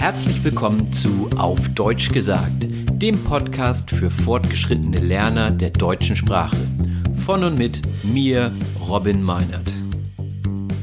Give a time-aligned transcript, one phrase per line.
[0.00, 6.56] Herzlich willkommen zu Auf Deutsch gesagt, dem Podcast für fortgeschrittene Lerner der deutschen Sprache.
[7.26, 9.70] Von und mit mir, Robin Meinert.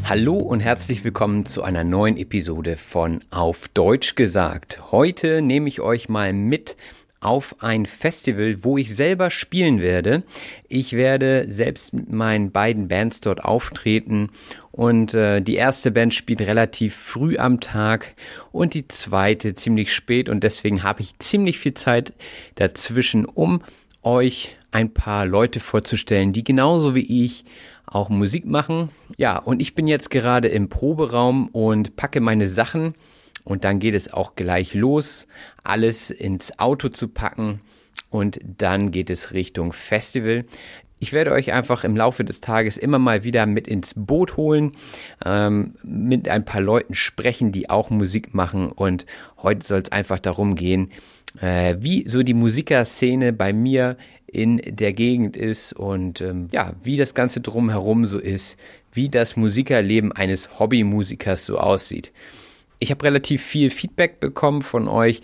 [0.04, 4.92] Hallo und herzlich willkommen zu einer neuen Episode von Auf Deutsch gesagt.
[4.92, 6.78] Heute nehme ich euch mal mit
[7.20, 10.24] auf ein Festival, wo ich selber spielen werde.
[10.68, 14.30] Ich werde selbst mit meinen beiden Bands dort auftreten
[14.72, 18.14] und äh, die erste Band spielt relativ früh am Tag
[18.52, 22.14] und die zweite ziemlich spät und deswegen habe ich ziemlich viel Zeit
[22.56, 23.62] dazwischen, um
[24.04, 27.46] euch ein paar Leute vorzustellen, die genauso wie ich
[27.88, 28.90] auch Musik machen.
[29.18, 32.94] Ja, und ich bin jetzt gerade im Proberaum und packe meine Sachen
[33.44, 35.28] und dann geht es auch gleich los,
[35.64, 37.62] alles ins Auto zu packen
[38.10, 40.46] und dann geht es Richtung Festival.
[41.00, 44.72] Ich werde euch einfach im Laufe des Tages immer mal wieder mit ins Boot holen,
[45.24, 48.72] ähm, mit ein paar Leuten sprechen, die auch Musik machen.
[48.72, 49.06] Und
[49.44, 50.90] heute soll es einfach darum gehen,
[51.40, 56.98] äh, wie so die Musikerszene bei mir in der Gegend ist und ähm, ja, wie
[56.98, 58.60] das Ganze drumherum so ist,
[58.92, 62.12] wie das Musikerleben eines Hobbymusikers so aussieht.
[62.80, 65.22] Ich habe relativ viel Feedback bekommen von euch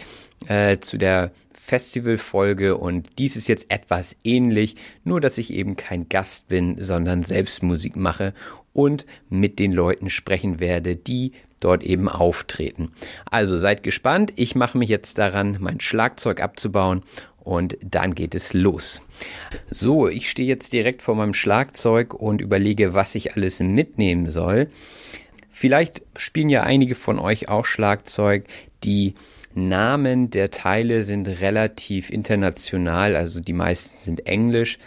[0.47, 4.75] äh, zu der Festivalfolge und dies ist jetzt etwas ähnlich,
[5.05, 8.33] nur dass ich eben kein Gast bin, sondern selbst Musik mache
[8.73, 11.31] und mit den Leuten sprechen werde, die
[11.61, 12.91] dort eben auftreten.
[13.29, 17.03] Also seid gespannt, ich mache mich jetzt daran, mein Schlagzeug abzubauen
[17.39, 19.01] und dann geht es los.
[19.69, 24.69] So, ich stehe jetzt direkt vor meinem Schlagzeug und überlege, was ich alles mitnehmen soll.
[25.53, 28.45] Vielleicht spielen ja einige von euch auch Schlagzeug.
[28.83, 29.13] Die
[29.53, 34.79] Namen der Teile sind relativ international, also die meisten sind englisch.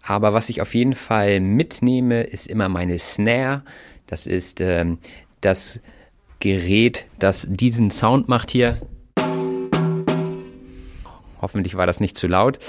[0.00, 3.62] Aber was ich auf jeden Fall mitnehme, ist immer meine Snare.
[4.06, 4.98] Das ist ähm,
[5.40, 5.80] das
[6.38, 8.80] Gerät, das diesen Sound macht hier.
[11.40, 12.60] Hoffentlich war das nicht zu laut.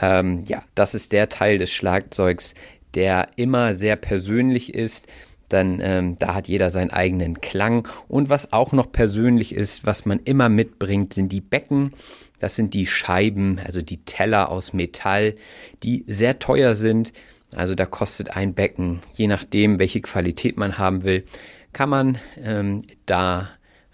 [0.00, 2.54] Ähm, ja, das ist der Teil des Schlagzeugs,
[2.94, 5.06] der immer sehr persönlich ist.
[5.48, 7.88] Dann ähm, da hat jeder seinen eigenen Klang.
[8.08, 11.92] Und was auch noch persönlich ist, was man immer mitbringt, sind die Becken.
[12.40, 15.34] Das sind die Scheiben, also die Teller aus Metall,
[15.82, 17.12] die sehr teuer sind.
[17.54, 21.24] Also da kostet ein Becken, je nachdem, welche Qualität man haben will,
[21.72, 23.48] kann man ähm, da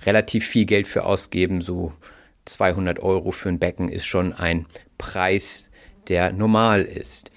[0.04, 1.92] relativ viel Geld für ausgeben, so
[2.46, 4.66] 200 Euro für ein Becken ist schon ein
[4.98, 5.66] Preis,
[6.08, 7.30] der normal ist.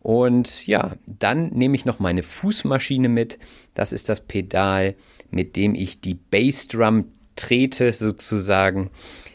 [0.00, 3.38] Und ja, dann nehme ich noch meine Fußmaschine mit.
[3.74, 4.94] Das ist das Pedal,
[5.30, 8.90] mit dem ich die Bassdrum trete sozusagen.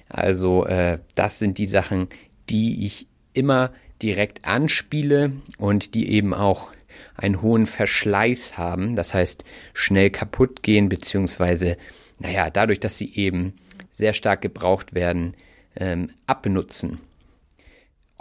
[0.09, 2.07] Also äh, das sind die Sachen,
[2.49, 3.71] die ich immer
[4.01, 6.69] direkt anspiele und die eben auch
[7.15, 8.95] einen hohen Verschleiß haben.
[8.95, 9.43] Das heißt,
[9.73, 11.77] schnell kaputt gehen, beziehungsweise,
[12.19, 13.53] naja, dadurch, dass sie eben
[13.91, 15.35] sehr stark gebraucht werden,
[15.75, 16.99] ähm, abnutzen.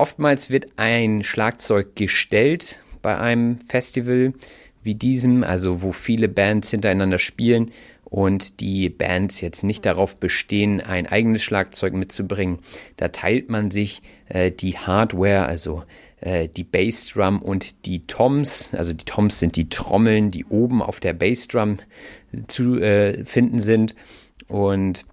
[0.01, 4.33] Oftmals wird ein Schlagzeug gestellt bei einem Festival
[4.83, 7.71] wie diesem, also wo viele Bands hintereinander spielen
[8.05, 12.61] und die Bands jetzt nicht darauf bestehen, ein eigenes Schlagzeug mitzubringen.
[12.97, 14.01] Da teilt man sich
[14.31, 15.85] äh, die Hardware, also
[16.23, 18.73] äh, die Bassdrum und die Toms.
[18.73, 21.77] Also die Toms sind die Trommeln, die oben auf der Bassdrum
[22.47, 23.95] zu äh, finden sind.
[24.49, 25.05] Und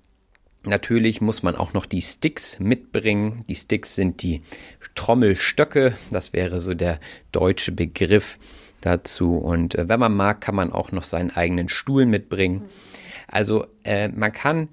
[0.67, 3.45] Natürlich muss man auch noch die Sticks mitbringen.
[3.47, 4.41] Die Sticks sind die
[4.97, 5.93] Trommelstöcke.
[6.11, 6.99] Das wäre so der
[7.31, 8.37] deutsche Begriff
[8.81, 9.37] dazu.
[9.37, 12.65] Und äh, wenn man mag, kann man auch noch seinen eigenen Stuhl mitbringen.
[13.27, 14.67] Also äh, man kann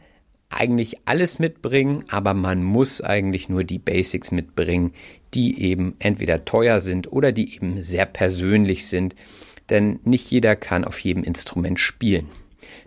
[0.51, 4.93] eigentlich alles mitbringen, aber man muss eigentlich nur die Basics mitbringen,
[5.35, 9.15] die eben entweder teuer sind oder die eben sehr persönlich sind.
[9.71, 12.29] Denn nicht jeder kann auf jedem Instrument spielen.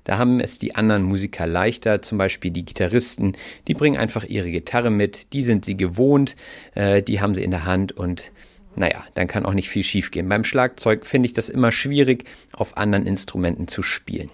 [0.04, 3.34] Da haben es die anderen Musiker leichter, zum Beispiel die Gitarristen,
[3.68, 6.36] die bringen einfach ihre Gitarre mit, die sind sie gewohnt,
[6.76, 8.32] äh, die haben sie in der Hand und
[8.76, 10.30] naja, dann kann auch nicht viel schiefgehen.
[10.30, 14.30] Beim Schlagzeug finde ich das immer schwierig, auf anderen Instrumenten zu spielen.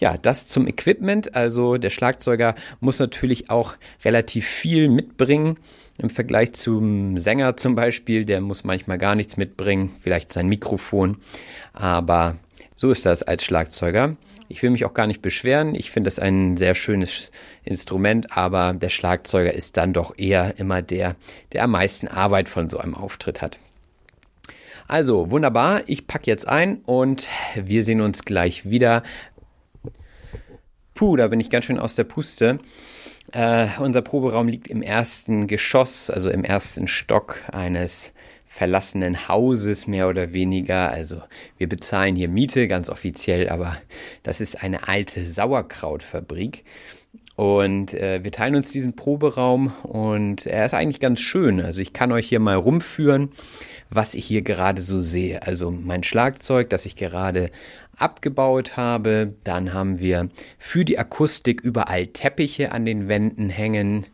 [0.00, 1.36] Ja, das zum Equipment.
[1.36, 5.56] Also der Schlagzeuger muss natürlich auch relativ viel mitbringen.
[5.98, 11.18] Im Vergleich zum Sänger zum Beispiel, der muss manchmal gar nichts mitbringen, vielleicht sein Mikrofon.
[11.72, 12.36] Aber
[12.76, 14.16] so ist das als Schlagzeuger.
[14.48, 15.74] Ich will mich auch gar nicht beschweren.
[15.74, 17.30] Ich finde das ein sehr schönes
[17.64, 21.16] Instrument, aber der Schlagzeuger ist dann doch eher immer der,
[21.52, 23.58] der am meisten Arbeit von so einem Auftritt hat.
[24.86, 25.82] Also, wunderbar.
[25.86, 29.02] Ich packe jetzt ein und wir sehen uns gleich wieder.
[30.94, 32.60] Puh, da bin ich ganz schön aus der Puste.
[33.32, 38.12] Äh, unser Proberaum liegt im ersten Geschoss, also im ersten Stock eines
[38.54, 40.92] verlassenen Hauses mehr oder weniger.
[40.92, 41.20] Also
[41.58, 43.76] wir bezahlen hier Miete ganz offiziell, aber
[44.22, 46.62] das ist eine alte Sauerkrautfabrik.
[47.34, 51.60] Und äh, wir teilen uns diesen Proberaum und er ist eigentlich ganz schön.
[51.60, 53.30] Also ich kann euch hier mal rumführen,
[53.90, 55.42] was ich hier gerade so sehe.
[55.42, 57.50] Also mein Schlagzeug, das ich gerade
[57.96, 59.34] abgebaut habe.
[59.42, 60.28] Dann haben wir
[60.58, 64.06] für die Akustik überall Teppiche an den Wänden hängen.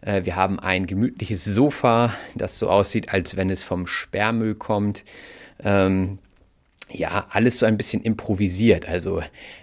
[0.00, 5.04] Äh, wir haben ein gemütliches Sofa, das so aussieht, als wenn es vom Sperrmüll kommt.
[5.62, 6.18] Ähm,
[6.88, 8.88] ja, alles so ein bisschen improvisiert.
[8.88, 9.20] Also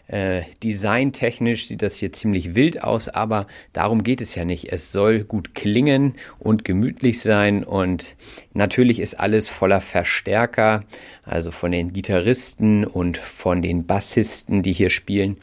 [0.08, 4.72] äh, designtechnisch sieht das hier ziemlich wild aus, aber darum geht es ja nicht.
[4.72, 8.16] Es soll gut klingen und gemütlich sein und
[8.54, 10.84] natürlich ist alles voller Verstärker,
[11.24, 15.38] also von den Gitarristen und von den Bassisten, die hier spielen.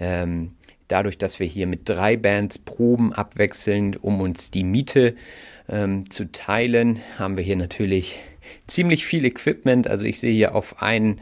[0.00, 0.52] Ähm,
[0.88, 5.14] dadurch, dass wir hier mit drei Bands proben abwechselnd, um uns die Miete
[5.68, 8.16] ähm, zu teilen, haben wir hier natürlich
[8.66, 9.86] ziemlich viel Equipment.
[9.86, 11.20] Also ich sehe hier auf einen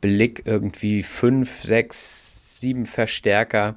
[0.00, 3.76] Blick irgendwie fünf, sechs, sieben Verstärker.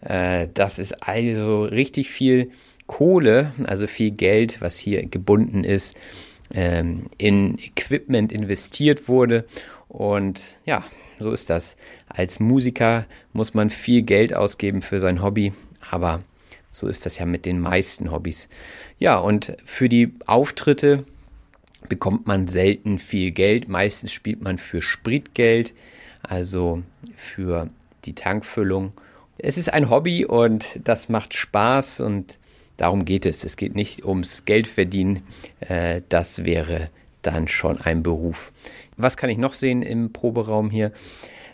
[0.00, 2.50] Äh, das ist also richtig viel
[2.86, 5.96] Kohle, also viel Geld, was hier gebunden ist,
[6.54, 9.46] ähm, in Equipment investiert wurde.
[9.88, 10.84] Und ja,
[11.18, 11.76] so ist das.
[12.08, 15.52] Als Musiker muss man viel Geld ausgeben für sein Hobby,
[15.90, 16.22] aber
[16.70, 18.48] so ist das ja mit den meisten Hobbys.
[18.98, 21.04] Ja, und für die Auftritte
[21.88, 23.68] bekommt man selten viel Geld.
[23.68, 25.72] Meistens spielt man für Spritgeld,
[26.22, 26.82] also
[27.14, 27.70] für
[28.04, 28.92] die Tankfüllung.
[29.38, 32.38] Es ist ein Hobby und das macht Spaß und
[32.76, 33.44] darum geht es.
[33.44, 35.22] Es geht nicht ums Geldverdienen.
[35.60, 36.90] Äh, das wäre
[37.22, 38.52] dann schon ein Beruf.
[38.96, 40.92] Was kann ich noch sehen im Proberaum hier?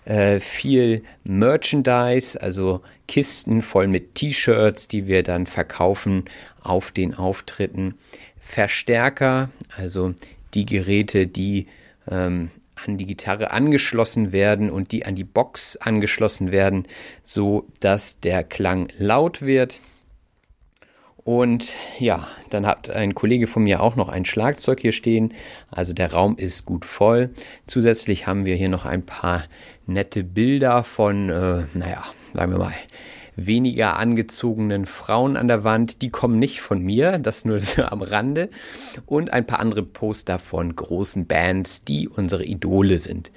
[0.05, 6.25] Äh, viel Merchandise, also Kisten voll mit T-Shirts, die wir dann verkaufen
[6.61, 7.94] auf den Auftritten.
[8.41, 10.15] Verstärker, also
[10.55, 11.67] die Geräte, die
[12.11, 16.87] ähm, an die Gitarre angeschlossen werden und die an die Box angeschlossen werden,
[17.23, 19.79] so dass der Klang laut wird.
[21.24, 25.32] Und ja, dann hat ein Kollege von mir auch noch ein Schlagzeug hier stehen.
[25.70, 27.31] Also der Raum ist gut voll.
[27.64, 29.44] Zusätzlich haben wir hier noch ein paar
[29.86, 32.74] nette Bilder von, äh, naja, sagen wir mal,
[33.36, 36.02] weniger angezogenen Frauen an der Wand.
[36.02, 38.50] Die kommen nicht von mir, das nur am Rande.
[39.06, 43.31] Und ein paar andere Poster von großen Bands, die unsere Idole sind.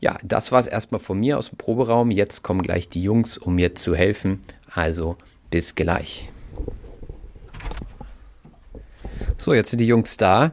[0.00, 2.10] Ja, das war es erstmal von mir aus dem Proberaum.
[2.10, 4.40] Jetzt kommen gleich die Jungs, um mir zu helfen.
[4.72, 5.16] Also
[5.50, 6.28] bis gleich.
[9.38, 10.52] So, jetzt sind die Jungs da.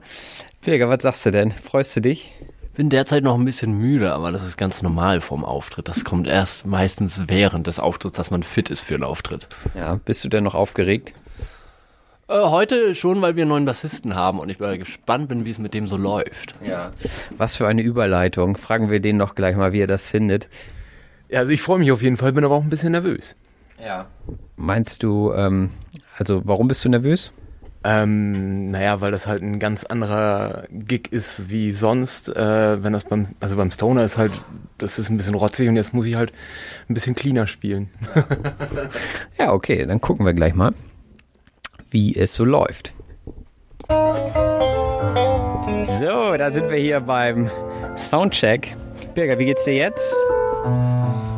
[0.63, 1.51] Birger, was sagst du denn?
[1.51, 2.31] Freust du dich?
[2.75, 5.87] Bin derzeit noch ein bisschen müde, aber das ist ganz normal vom Auftritt.
[5.87, 9.47] Das kommt erst meistens während des Auftritts, dass man fit ist für einen Auftritt.
[9.75, 11.13] Ja, bist du denn noch aufgeregt?
[12.27, 15.49] Äh, heute schon, weil wir einen neuen Bassisten haben und ich bin gespannt bin, wie
[15.49, 16.55] es mit dem so läuft.
[16.63, 16.91] Ja.
[17.37, 18.57] Was für eine Überleitung.
[18.57, 20.49] Fragen wir den noch gleich mal, wie er das findet.
[21.29, 23.37] Ja, also ich freue mich auf jeden Fall, bin aber auch ein bisschen nervös.
[23.83, 24.07] Ja.
[24.55, 25.71] Meinst du, ähm,
[26.17, 27.31] also warum bist du nervös?
[27.89, 32.27] Ähm, naja, weil das halt ein ganz anderer Gig ist wie sonst.
[32.35, 34.33] Äh, wenn das beim, also beim Stoner ist halt,
[34.77, 36.33] das ist ein bisschen rotzig und jetzt muss ich halt
[36.89, 37.89] ein bisschen cleaner spielen.
[39.39, 40.73] ja, okay, dann gucken wir gleich mal,
[41.89, 42.91] wie es so läuft.
[43.87, 43.95] So,
[46.37, 47.49] da sind wir hier beim
[47.95, 48.75] Soundcheck.
[49.15, 50.13] Birger, wie geht's dir jetzt?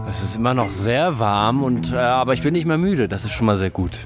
[0.09, 3.07] Es ist immer noch sehr warm, und, äh, aber ich bin nicht mehr müde.
[3.07, 3.99] Das ist schon mal sehr gut.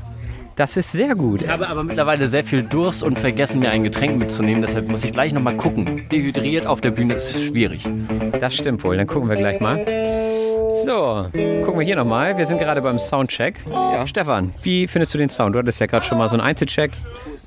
[0.56, 1.42] Das ist sehr gut.
[1.42, 4.62] Ich habe aber mittlerweile sehr viel Durst und vergessen, mir ein Getränk mitzunehmen.
[4.62, 6.08] Deshalb muss ich gleich nochmal gucken.
[6.12, 7.90] Dehydriert auf der Bühne ist schwierig.
[8.40, 8.96] Das stimmt wohl.
[8.98, 9.84] Dann gucken wir gleich mal.
[10.86, 11.28] So,
[11.64, 12.38] gucken wir hier nochmal.
[12.38, 13.56] Wir sind gerade beim Soundcheck.
[13.70, 14.06] Ja.
[14.06, 15.56] Stefan, wie findest du den Sound?
[15.56, 16.92] Du hattest ja gerade schon mal so einen Einzelcheck.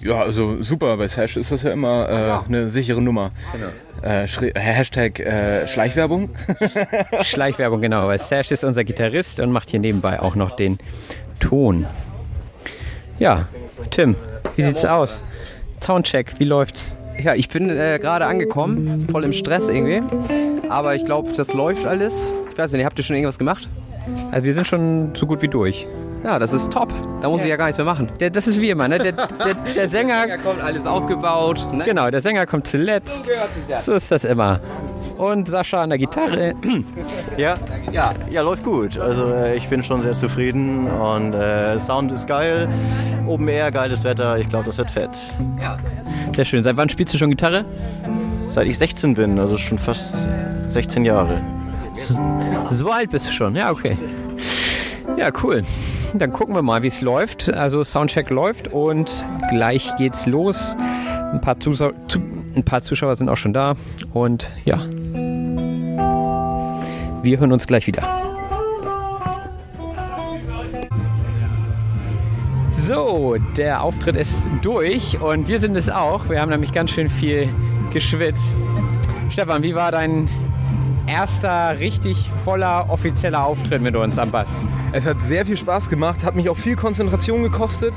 [0.00, 0.96] Ja, also super.
[0.96, 3.30] Bei Sash ist das ja immer äh, eine sichere Nummer.
[3.52, 4.14] Genau.
[4.14, 4.26] Äh,
[4.58, 6.30] Hashtag äh, Schleichwerbung.
[7.22, 8.06] Schleichwerbung, genau.
[8.06, 10.78] Weil Sash ist unser Gitarrist und macht hier nebenbei auch noch den
[11.40, 11.86] Ton.
[13.18, 13.46] Ja,
[13.90, 14.14] Tim,
[14.56, 15.24] wie sieht's aus?
[15.80, 16.92] Soundcheck, wie läuft's?
[17.22, 20.02] Ja, ich bin äh, gerade angekommen, voll im Stress irgendwie.
[20.68, 22.26] Aber ich glaube, das läuft alles.
[22.50, 23.68] Ich weiß nicht, habt ihr schon irgendwas gemacht?
[24.30, 25.86] Also wir sind schon so gut wie durch.
[26.24, 26.92] Ja, das ist top.
[27.22, 27.46] Da muss ja.
[27.46, 28.10] ich ja gar nichts mehr machen.
[28.20, 28.98] Der, das ist wie immer, ne?
[28.98, 29.26] Der, der,
[29.74, 30.26] der Sänger.
[30.26, 31.66] der kommt alles aufgebaut.
[31.72, 31.84] Ne?
[31.84, 33.26] Genau, der Sänger kommt zuletzt.
[33.26, 34.60] So, so ist das immer.
[35.18, 36.54] Und Sascha an der Gitarre.
[37.36, 37.58] Ja,
[37.92, 38.98] ja, ja, läuft gut.
[38.98, 42.66] Also äh, ich bin schon sehr zufrieden und äh, Sound ist geil.
[43.26, 44.38] Oben Air, geiles Wetter.
[44.38, 45.10] Ich glaube, das wird fett.
[45.60, 45.76] Ja.
[46.34, 46.64] Sehr schön.
[46.64, 47.66] Seit wann spielst du schon Gitarre?
[48.48, 50.28] Seit ich 16 bin, also schon fast
[50.68, 51.42] 16 Jahre.
[52.70, 53.94] So alt bist du schon, ja, okay.
[55.18, 55.62] Ja, cool.
[56.14, 57.52] Dann gucken wir mal, wie es läuft.
[57.52, 59.12] Also Soundcheck läuft und
[59.50, 60.76] gleich geht's los.
[61.32, 61.92] Ein paar, Zuschauer,
[62.56, 63.74] ein paar Zuschauer sind auch schon da.
[64.12, 64.80] Und ja,
[67.22, 68.02] wir hören uns gleich wieder.
[72.70, 76.28] So, der Auftritt ist durch und wir sind es auch.
[76.28, 77.48] Wir haben nämlich ganz schön viel
[77.92, 78.60] geschwitzt.
[79.28, 80.28] Stefan, wie war dein
[81.06, 84.66] erster richtig voller offizieller Auftritt mit uns am Bass.
[84.92, 87.94] Es hat sehr viel Spaß gemacht, hat mich auch viel Konzentration gekostet.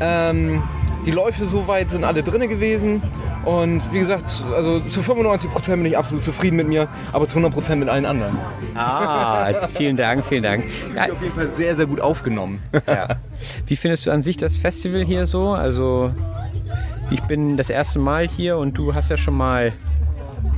[0.00, 0.62] Ähm,
[1.06, 3.02] die Läufe soweit sind alle drinne gewesen.
[3.44, 7.74] Und wie gesagt, also zu 95% bin ich absolut zufrieden mit mir, aber zu 100%
[7.76, 8.38] mit allen anderen.
[8.74, 10.64] Ah, vielen Dank, vielen Dank.
[10.66, 11.12] Ich ja.
[11.12, 12.62] auf jeden Fall sehr, sehr gut aufgenommen.
[12.86, 13.08] Ja.
[13.66, 15.48] Wie findest du an sich das Festival hier so?
[15.50, 16.12] Also,
[17.10, 19.72] ich bin das erste Mal hier und du hast ja schon mal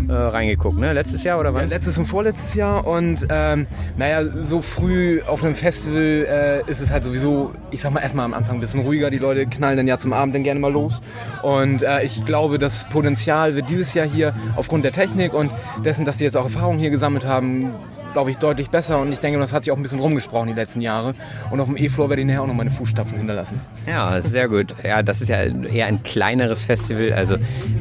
[0.08, 0.92] äh, reingeguckt, ne?
[0.92, 1.62] Letztes Jahr oder wann?
[1.62, 6.26] Ja, letztes und vorletztes Jahr und ähm, naja, so früh auf einem Festival
[6.66, 9.18] äh, ist es halt sowieso, ich sag mal erstmal am Anfang ein bisschen ruhiger, die
[9.18, 11.00] Leute knallen dann ja zum Abend dann gerne mal los
[11.42, 15.52] und äh, ich glaube, das Potenzial wird dieses Jahr hier aufgrund der Technik und
[15.84, 17.70] dessen, dass die jetzt auch Erfahrungen hier gesammelt haben,
[18.14, 20.54] glaube ich, deutlich besser und ich denke, das hat sich auch ein bisschen rumgesprochen die
[20.54, 21.14] letzten Jahre.
[21.50, 23.61] Und auf dem E-Floor werde ich nachher auch noch meine Fußstapfen hinterlassen.
[23.87, 24.75] Ja, sehr gut.
[24.83, 27.12] Ja, das ist ja eher ein kleineres Festival.
[27.12, 27.37] Also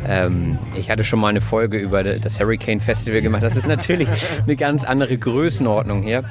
[0.08, 3.44] ähm, ich hatte schon mal eine Folge über das Hurricane Festival gemacht.
[3.44, 4.10] Das ist natürlich
[4.44, 6.24] eine ganz andere Größenordnung hier.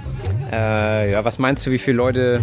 [0.52, 2.42] Äh, ja, was meinst du, wie viele Leute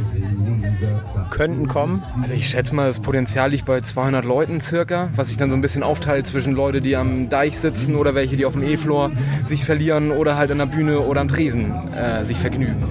[1.29, 2.03] könnten kommen?
[2.21, 5.55] Also ich schätze mal, das Potenzial liegt bei 200 Leuten circa, was sich dann so
[5.55, 9.11] ein bisschen aufteilt zwischen Leute, die am Deich sitzen oder welche, die auf dem E-Floor
[9.45, 12.83] sich verlieren oder halt an der Bühne oder am Tresen äh, sich vergnügen.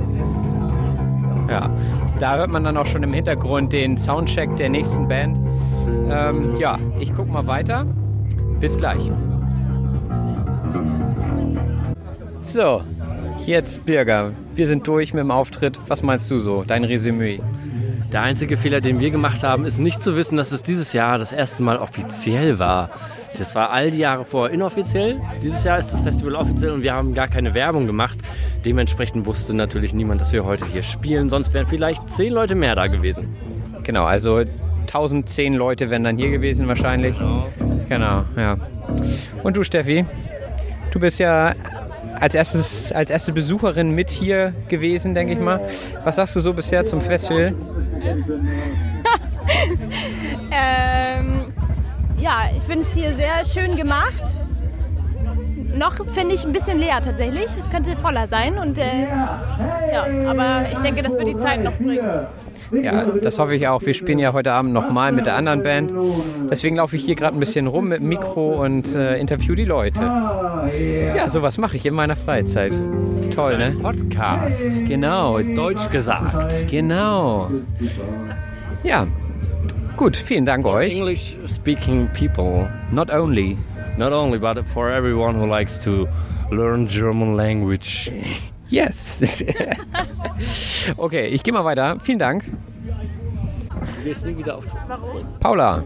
[1.48, 1.70] Ja,
[2.20, 5.38] da hört man dann auch schon im Hintergrund den Soundcheck der nächsten Band.
[6.10, 7.86] Ähm, ja, ich gucke mal weiter.
[8.60, 9.10] Bis gleich.
[12.38, 12.82] So,
[13.46, 15.78] jetzt Birger, wir sind durch mit dem Auftritt.
[15.88, 16.64] Was meinst du so?
[16.66, 17.40] Dein Resümee?
[18.12, 21.18] Der einzige Fehler, den wir gemacht haben, ist nicht zu wissen, dass es dieses Jahr
[21.18, 22.88] das erste Mal offiziell war.
[23.36, 25.20] Das war all die Jahre vorher inoffiziell.
[25.42, 28.18] Dieses Jahr ist das Festival offiziell und wir haben gar keine Werbung gemacht.
[28.64, 31.28] Dementsprechend wusste natürlich niemand, dass wir heute hier spielen.
[31.28, 33.36] Sonst wären vielleicht zehn Leute mehr da gewesen.
[33.82, 34.42] Genau, also
[34.80, 37.18] 1010 Leute wären dann hier gewesen wahrscheinlich.
[37.18, 37.46] Genau,
[37.88, 38.56] genau ja.
[39.42, 40.06] Und du, Steffi?
[40.90, 41.54] Du bist ja
[42.18, 45.60] als, erstes, als erste Besucherin mit hier gewesen, denke ich mal.
[46.04, 47.54] Was sagst du so bisher zum Festival?
[50.50, 51.52] ähm,
[52.18, 54.24] ja, ich finde es hier sehr schön gemacht.
[55.74, 57.46] Noch finde ich ein bisschen leer tatsächlich.
[57.58, 59.06] Es könnte voller sein und äh,
[59.92, 62.26] ja, aber ich denke, das wird die Zeit noch bringen.
[62.72, 63.84] Ja, das hoffe ich auch.
[63.84, 65.92] Wir spielen ja heute Abend nochmal mit der anderen Band.
[66.50, 69.64] Deswegen laufe ich hier gerade ein bisschen rum mit dem Mikro und äh, interview die
[69.64, 70.02] Leute.
[70.02, 72.74] Ja, sowas mache ich in meiner Freizeit.
[73.34, 73.76] Toll, ne?
[73.80, 74.68] Podcast.
[74.86, 75.38] Genau.
[75.40, 76.68] Deutsch gesagt.
[76.68, 77.50] Genau.
[78.82, 79.06] Ja.
[79.96, 80.94] Gut, vielen Dank euch.
[80.94, 82.70] English speaking people.
[82.92, 83.56] Not only.
[83.96, 86.06] Not only, but for everyone who likes to
[86.50, 88.12] learn German language.
[88.68, 89.42] Yes.
[90.96, 91.98] okay, ich gehe mal weiter.
[92.00, 92.44] Vielen Dank.
[92.44, 94.64] Du gehst nie wieder auf.
[94.86, 95.26] Warum?
[95.40, 95.82] Paula,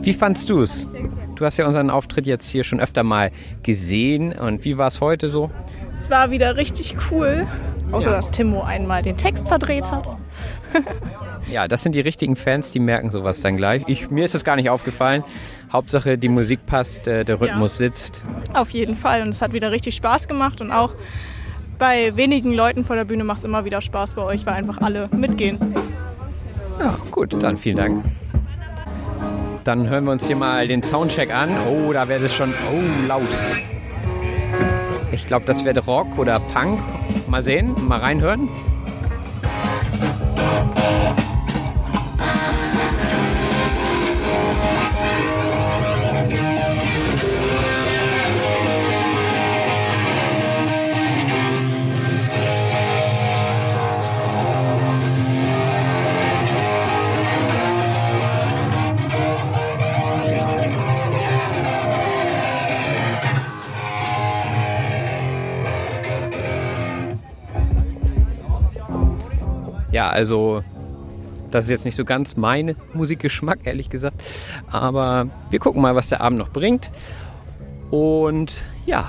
[0.00, 0.86] wie fandst du es?
[1.34, 3.30] Du hast ja unseren Auftritt jetzt hier schon öfter mal
[3.62, 4.32] gesehen.
[4.32, 5.50] Und wie war es heute so?
[5.94, 7.46] Es war wieder richtig cool.
[7.90, 10.16] Außer dass Timo einmal den Text verdreht hat.
[11.50, 13.82] Ja, das sind die richtigen Fans, die merken sowas dann gleich.
[13.86, 15.22] Ich, mir ist das gar nicht aufgefallen.
[15.70, 17.86] Hauptsache, die Musik passt, äh, der Rhythmus ja.
[17.86, 18.24] sitzt.
[18.54, 19.20] Auf jeden Fall.
[19.22, 20.62] Und es hat wieder richtig Spaß gemacht.
[20.62, 20.94] Und auch
[21.82, 24.80] bei wenigen Leuten vor der Bühne macht es immer wieder Spaß bei euch, weil einfach
[24.82, 25.58] alle mitgehen.
[26.78, 28.04] Ja, gut, dann vielen Dank.
[29.64, 31.50] Dann hören wir uns hier mal den Soundcheck an.
[31.68, 33.26] Oh, da wäre es schon oh, laut.
[35.10, 36.78] Ich glaube, das wäre Rock oder Punk.
[37.26, 38.48] Mal sehen, mal reinhören.
[70.02, 70.64] Ja, also
[71.52, 74.20] das ist jetzt nicht so ganz mein Musikgeschmack, ehrlich gesagt.
[74.68, 76.90] Aber wir gucken mal, was der Abend noch bringt.
[77.90, 79.06] Und ja,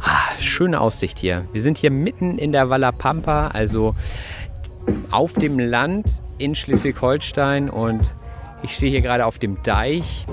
[0.00, 1.44] ah, schöne Aussicht hier.
[1.52, 3.94] Wir sind hier mitten in der Valla Pampa, also
[5.10, 6.06] auf dem Land
[6.38, 7.68] in Schleswig-Holstein.
[7.68, 8.14] Und
[8.62, 10.26] ich stehe hier gerade auf dem Deich.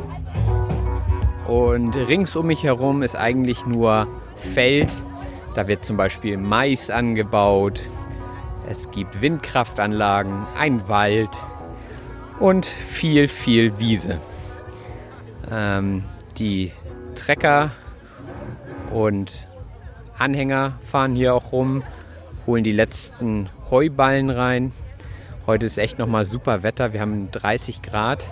[1.47, 4.93] Und rings um mich herum ist eigentlich nur Feld.
[5.53, 7.81] Da wird zum Beispiel Mais angebaut,
[8.69, 11.31] es gibt Windkraftanlagen, ein Wald
[12.39, 14.19] und viel, viel Wiese.
[15.51, 16.03] Ähm,
[16.37, 16.71] die
[17.15, 17.71] Trecker
[18.93, 19.47] und
[20.17, 21.83] Anhänger fahren hier auch rum,
[22.45, 24.71] holen die letzten Heuballen rein.
[25.47, 26.93] Heute ist echt nochmal super Wetter.
[26.93, 28.27] Wir haben 30 Grad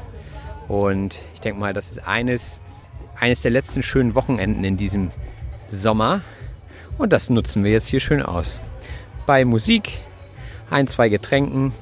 [0.68, 2.60] und ich denke mal, das ist eines,
[3.20, 5.10] eines der letzten schönen Wochenenden in diesem
[5.68, 6.22] Sommer.
[7.00, 8.60] Und das nutzen wir jetzt hier schön aus.
[9.26, 10.04] Bei Musik,
[10.70, 11.74] ein, zwei Getränken.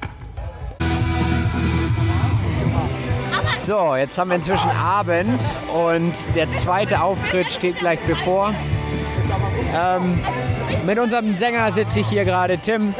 [3.58, 5.42] So, jetzt haben wir inzwischen Abend
[5.74, 8.54] und der zweite Auftritt steht gleich bevor.
[9.74, 10.20] Ähm,
[10.86, 12.58] mit unserem Sänger sitze ich hier gerade.
[12.58, 12.94] Tim,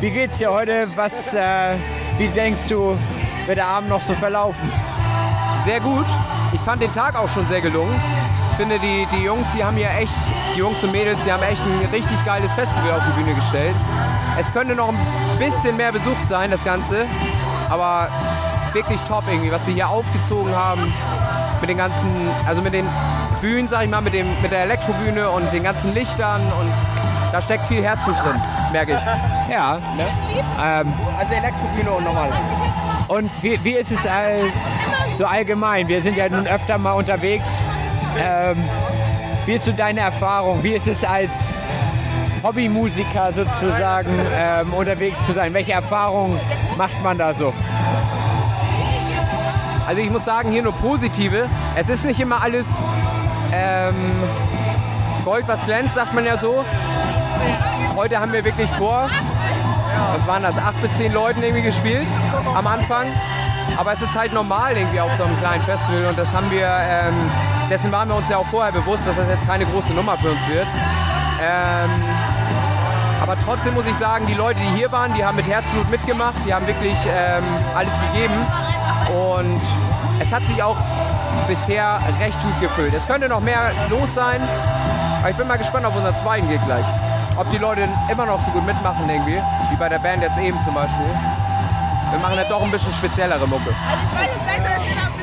[0.00, 0.88] wie geht's dir heute?
[0.96, 1.74] Was, äh,
[2.16, 2.96] wie denkst du,
[3.44, 4.72] wird der Abend noch so verlaufen?
[5.64, 6.06] Sehr gut.
[6.54, 7.94] Ich fand den Tag auch schon sehr gelungen.
[8.52, 10.14] Ich finde, die, die Jungs, die haben hier echt,
[10.54, 13.76] die Jungs und Mädels, die haben echt ein richtig geiles Festival auf die Bühne gestellt.
[14.38, 14.98] Es könnte noch ein
[15.38, 17.06] bisschen mehr besucht sein, das Ganze.
[17.68, 18.08] Aber
[18.72, 20.92] wirklich top irgendwie, was sie hier aufgezogen haben.
[21.60, 22.10] Mit den ganzen,
[22.46, 22.86] also mit den
[23.40, 26.72] Bühnen, sag ich mal, mit, dem, mit der Elektrobühne und den ganzen Lichtern und
[27.32, 28.40] da steckt viel Herzblut drin,
[28.72, 29.52] merke ich.
[29.52, 30.04] Ja, ne?
[30.62, 32.28] ähm, also Elektrobühne und normal.
[33.08, 34.40] Und wie, wie ist es all,
[35.16, 35.86] so allgemein?
[35.88, 37.68] Wir sind ja nun öfter mal unterwegs.
[38.18, 38.56] Ähm,
[39.46, 40.62] wie ist so deine Erfahrung?
[40.62, 41.54] Wie ist es als
[42.42, 45.52] Hobbymusiker sozusagen ähm, unterwegs zu sein?
[45.52, 46.38] Welche Erfahrungen
[46.76, 47.52] macht man da so?
[49.86, 51.48] Also ich muss sagen, hier nur positive.
[51.74, 52.84] Es ist nicht immer alles
[53.52, 53.94] ähm,
[55.24, 56.64] Gold, was glänzt, sagt man ja so.
[57.96, 59.08] Heute haben wir wirklich vor,
[60.14, 62.06] was waren das, acht bis zehn Leuten irgendwie gespielt
[62.54, 63.06] am Anfang.
[63.76, 66.66] Aber es ist halt normal irgendwie auf so einem kleinen Festival und das haben wir,
[66.66, 67.14] ähm,
[67.68, 70.30] dessen waren wir uns ja auch vorher bewusst, dass das jetzt keine große Nummer für
[70.30, 70.66] uns wird.
[71.42, 71.90] Ähm,
[73.20, 76.36] aber trotzdem muss ich sagen, die Leute, die hier waren, die haben mit Herzblut mitgemacht,
[76.46, 78.34] die haben wirklich ähm, alles gegeben.
[79.14, 79.60] Und
[80.20, 80.76] es hat sich auch
[81.46, 82.94] bisher recht gut gefüllt.
[82.94, 84.40] Es könnte noch mehr los sein,
[85.20, 86.84] aber ich bin mal gespannt auf unseren zweiten Gig gleich.
[87.36, 90.60] Ob die Leute immer noch so gut mitmachen irgendwie, wie bei der Band jetzt eben
[90.60, 91.06] zum Beispiel.
[92.10, 93.74] Wir machen ja doch ein bisschen speziellere Mucke.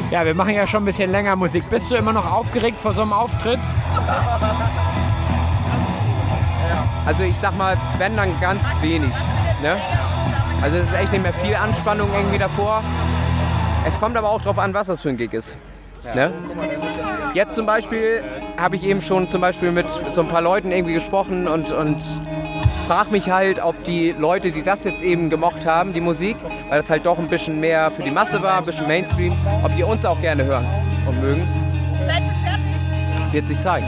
[0.09, 1.69] Ja, wir machen ja schon ein bisschen länger Musik.
[1.69, 3.59] Bist du immer noch aufgeregt vor so einem Auftritt?
[7.07, 9.13] Also ich sag mal, wenn dann ganz wenig.
[9.63, 9.77] Ne?
[10.61, 12.83] Also es ist echt nicht mehr viel Anspannung irgendwie davor.
[13.85, 15.55] Es kommt aber auch darauf an, was das für ein Gig ist.
[16.13, 16.33] Ne?
[17.33, 18.21] Jetzt zum Beispiel
[18.57, 22.03] habe ich eben schon zum Beispiel mit so ein paar Leuten irgendwie gesprochen und, und
[22.87, 26.35] frage mich halt, ob die Leute, die das jetzt eben gemocht haben, die Musik,
[26.67, 29.31] weil es halt doch ein bisschen mehr für die Masse war, ein bisschen Mainstream,
[29.63, 30.67] ob die uns auch gerne hören
[31.07, 31.47] und mögen.
[32.05, 33.33] Seid schon fertig?
[33.33, 33.87] Wird sich zeigen.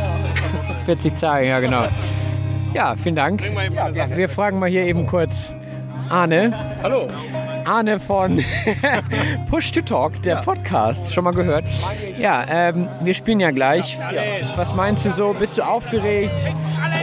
[0.85, 1.83] Wird sich zeigen, ja genau.
[2.73, 3.43] Ja, vielen Dank.
[4.15, 5.55] Wir fragen mal hier eben kurz
[6.09, 6.53] Arne.
[6.83, 7.07] Hallo.
[7.65, 8.43] Arne von
[9.49, 11.13] Push to Talk, der Podcast.
[11.13, 11.65] Schon mal gehört?
[12.17, 13.97] Ja, ähm, wir spielen ja gleich.
[14.55, 15.33] Was meinst du so?
[15.33, 16.49] Bist du aufgeregt?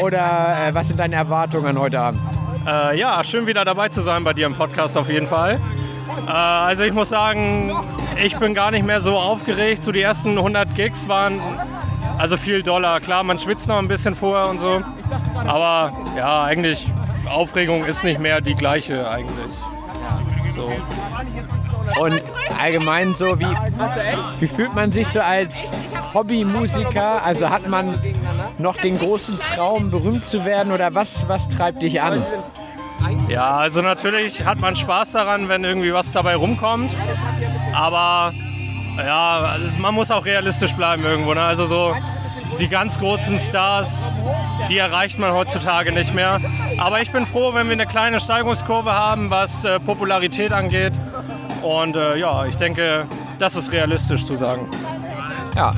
[0.02, 2.20] Oder äh, was sind deine Erwartungen heute Abend?
[2.66, 5.58] Äh, ja, schön wieder dabei zu sein bei dir im Podcast auf jeden Fall.
[6.26, 7.72] Äh, also ich muss sagen,
[8.22, 9.84] ich bin gar nicht mehr so aufgeregt.
[9.84, 11.40] So die ersten 100 Gigs waren
[12.18, 13.00] also viel Dollar.
[13.00, 14.80] Klar, man schwitzt noch ein bisschen vorher und so.
[15.46, 16.86] Aber ja, eigentlich
[17.28, 19.52] Aufregung ist nicht mehr die gleiche eigentlich.
[20.54, 20.72] So.
[22.00, 22.22] Und
[22.60, 23.46] allgemein so, wie,
[24.40, 25.72] wie fühlt man sich so als
[26.14, 27.22] Hobbymusiker?
[27.22, 27.94] Also hat man
[28.58, 32.22] noch den großen Traum, berühmt zu werden oder was, was treibt dich an?
[33.28, 36.90] Ja, also natürlich hat man Spaß daran, wenn irgendwie was dabei rumkommt.
[37.74, 38.32] Aber
[38.96, 41.34] ja, man muss auch realistisch bleiben irgendwo.
[41.34, 41.42] Ne?
[41.42, 41.94] Also so
[42.58, 44.06] die ganz großen Stars,
[44.70, 46.40] die erreicht man heutzutage nicht mehr.
[46.78, 50.92] Aber ich bin froh, wenn wir eine kleine Steigungskurve haben, was äh, Popularität angeht.
[51.62, 53.06] Und äh, ja, ich denke,
[53.38, 54.68] das ist realistisch zu sagen.
[55.54, 55.72] Ja.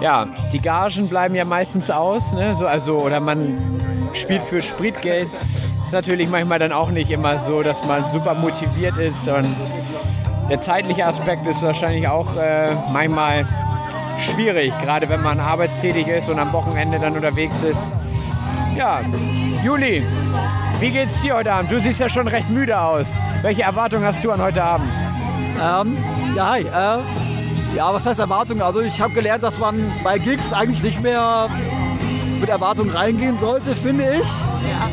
[0.00, 2.56] Ja, die Gagen bleiben ja meistens aus, ne?
[2.56, 3.58] so, also, oder man
[4.14, 5.28] spielt für Spritgeld.
[5.84, 9.46] Ist natürlich manchmal dann auch nicht immer so, dass man super motiviert ist und
[10.50, 13.46] der zeitliche Aspekt ist wahrscheinlich auch äh, manchmal
[14.18, 17.80] schwierig, gerade wenn man arbeitstätig ist und am Wochenende dann unterwegs ist.
[18.76, 19.00] Ja,
[19.62, 20.04] Juli,
[20.80, 21.70] wie geht's dir heute Abend?
[21.70, 23.20] Du siehst ja schon recht müde aus.
[23.42, 24.88] Welche Erwartungen hast du an heute Abend?
[25.56, 25.96] Ähm,
[26.34, 26.62] ja, hi.
[26.62, 28.62] Äh, ja, was heißt Erwartungen?
[28.62, 31.48] Also ich habe gelernt, dass man bei Gigs eigentlich nicht mehr
[32.40, 34.28] mit Erwartungen reingehen sollte, finde ich.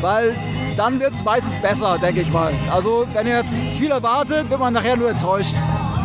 [0.02, 0.36] Weil
[0.78, 2.52] dann wird es meistens besser, denke ich mal.
[2.70, 5.54] Also wenn ihr jetzt viel erwartet, wird man nachher nur enttäuscht.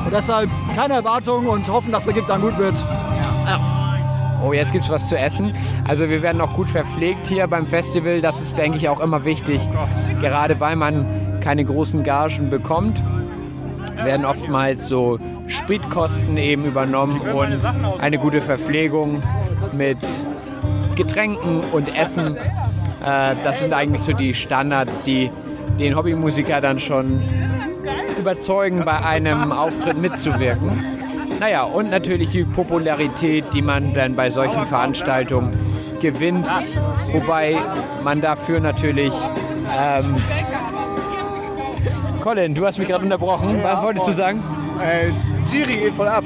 [0.03, 2.75] Und deshalb keine Erwartungen und hoffen, dass der Gig dann gut wird.
[3.45, 3.59] Ja.
[4.43, 5.55] Oh, jetzt gibt es was zu essen.
[5.87, 8.19] Also wir werden auch gut verpflegt hier beim Festival.
[8.19, 9.61] Das ist, denke ich, auch immer wichtig.
[10.19, 13.01] Gerade weil man keine großen Gagen bekommt,
[14.03, 17.59] werden oftmals so Spritkosten eben übernommen und
[18.01, 19.21] eine gute Verpflegung
[19.71, 19.99] mit
[20.95, 22.37] Getränken und Essen.
[23.03, 25.29] Äh, das sind eigentlich so die Standards, die
[25.79, 27.21] den Hobbymusiker dann schon
[28.19, 30.83] überzeugen, bei einem Auftritt mitzuwirken.
[31.39, 35.51] Naja, und natürlich die Popularität, die man dann bei solchen Veranstaltungen
[35.99, 36.47] gewinnt.
[37.11, 37.57] Wobei
[38.03, 39.13] man dafür natürlich...
[39.77, 40.15] Ähm,
[42.21, 43.61] Colin, du hast mich gerade unterbrochen.
[43.63, 44.41] Was wolltest du sagen?
[44.81, 45.11] Äh,
[45.51, 46.23] Giri geht voll ab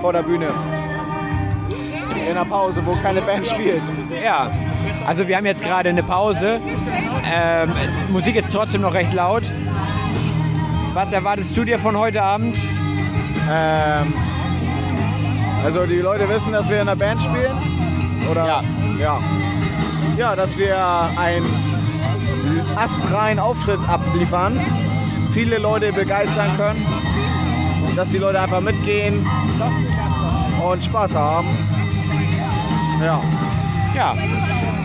[0.00, 0.48] vor der Bühne.
[2.28, 3.82] In der Pause, wo keine Band spielt.
[4.24, 4.50] Ja,
[5.06, 6.60] also wir haben jetzt gerade eine Pause.
[7.32, 7.72] Ähm,
[8.10, 9.42] Musik ist trotzdem noch recht laut.
[10.94, 12.56] Was erwartest du dir von heute Abend?
[13.50, 14.12] Ähm,
[15.64, 17.56] also die Leute wissen, dass wir in einer Band spielen?
[18.30, 18.46] Oder?
[18.46, 18.62] Ja.
[18.98, 19.20] Ja,
[20.16, 20.76] ja dass wir
[21.16, 21.46] einen
[22.76, 24.58] astreinen Auftritt abliefern,
[25.32, 26.86] viele Leute begeistern können,
[27.96, 29.26] dass die Leute einfach mitgehen
[30.64, 31.48] und Spaß haben.
[33.02, 33.20] Ja.
[33.94, 34.16] Ja.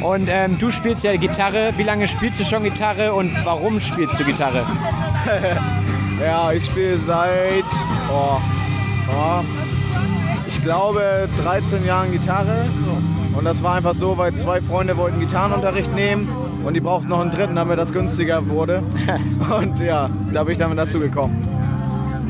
[0.02, 1.74] Und ähm, du spielst ja Gitarre.
[1.78, 4.66] Wie lange spielst du schon Gitarre und warum spielst du Gitarre?
[6.22, 7.64] ja, ich spiele seit,
[8.12, 8.38] oh,
[9.10, 9.44] oh,
[10.48, 12.66] ich glaube, 13 Jahren Gitarre.
[13.36, 16.30] Und das war einfach so, weil zwei Freunde wollten Gitarrenunterricht nehmen
[16.64, 18.82] und die brauchten noch einen dritten, damit das günstiger wurde.
[19.60, 21.55] Und ja, da bin ich damit dazu gekommen.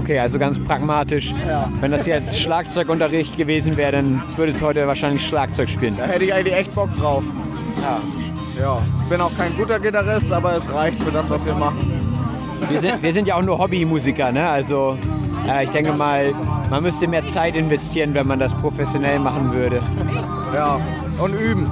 [0.05, 1.33] Okay, also ganz pragmatisch.
[1.47, 1.67] Ja.
[1.81, 5.97] Wenn das jetzt Schlagzeugunterricht gewesen wäre, dann würdest du heute wahrscheinlich Schlagzeug spielen.
[5.97, 7.23] Da hätte ich eigentlich echt Bock drauf.
[7.81, 7.99] Ja.
[8.61, 12.03] Ja, ich bin auch kein guter Gitarrist, aber es reicht für das, was wir machen.
[12.69, 14.47] Wir sind, wir sind ja auch nur Hobbymusiker, ne?
[14.47, 14.95] Also
[15.49, 16.35] äh, ich denke mal,
[16.69, 19.81] man müsste mehr Zeit investieren, wenn man das professionell machen würde.
[20.53, 20.79] Ja,
[21.17, 21.67] und üben.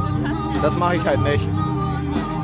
[0.64, 1.48] Das mache ich halt nicht.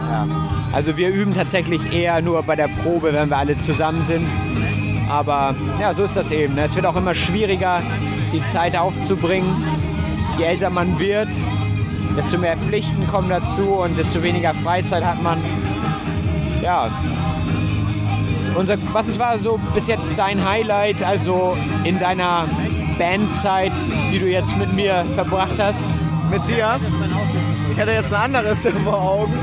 [0.08, 0.28] Ja.
[0.72, 4.28] Also wir üben tatsächlich eher nur bei der Probe, wenn wir alle zusammen sind.
[5.10, 6.54] Aber ja, so ist das eben.
[6.56, 6.64] ne?
[6.64, 7.82] Es wird auch immer schwieriger,
[8.32, 9.50] die Zeit aufzubringen.
[10.38, 11.30] Je älter man wird,
[12.16, 15.42] desto mehr Pflichten kommen dazu und desto weniger Freizeit hat man.
[16.62, 16.90] Ja.
[18.56, 22.46] Unser, was war so bis jetzt dein Highlight, also in deiner
[22.98, 23.72] Bandzeit,
[24.12, 25.90] die du jetzt mit mir verbracht hast?
[26.30, 26.80] Mit dir?
[27.72, 29.34] Ich hatte jetzt ein anderes vor Augen.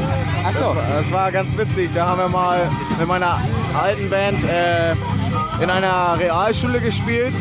[0.45, 0.59] Ach so.
[0.59, 1.91] Das war, das war ganz witzig.
[1.93, 3.41] Da haben wir mal mit meiner
[3.75, 4.95] alten Band äh,
[5.61, 7.35] in einer Realschule gespielt.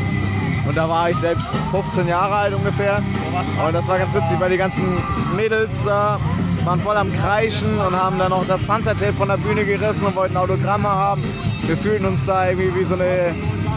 [0.67, 3.01] Und da war ich selbst 15 Jahre alt ungefähr.
[3.65, 4.85] Und das war ganz witzig, weil die ganzen
[5.35, 6.19] Mädels da
[6.63, 10.15] waren voll am Kreischen und haben dann noch das Panzertape von der Bühne gerissen und
[10.15, 11.23] wollten Autogramme haben.
[11.67, 13.35] Wir fühlten uns da irgendwie wie so eine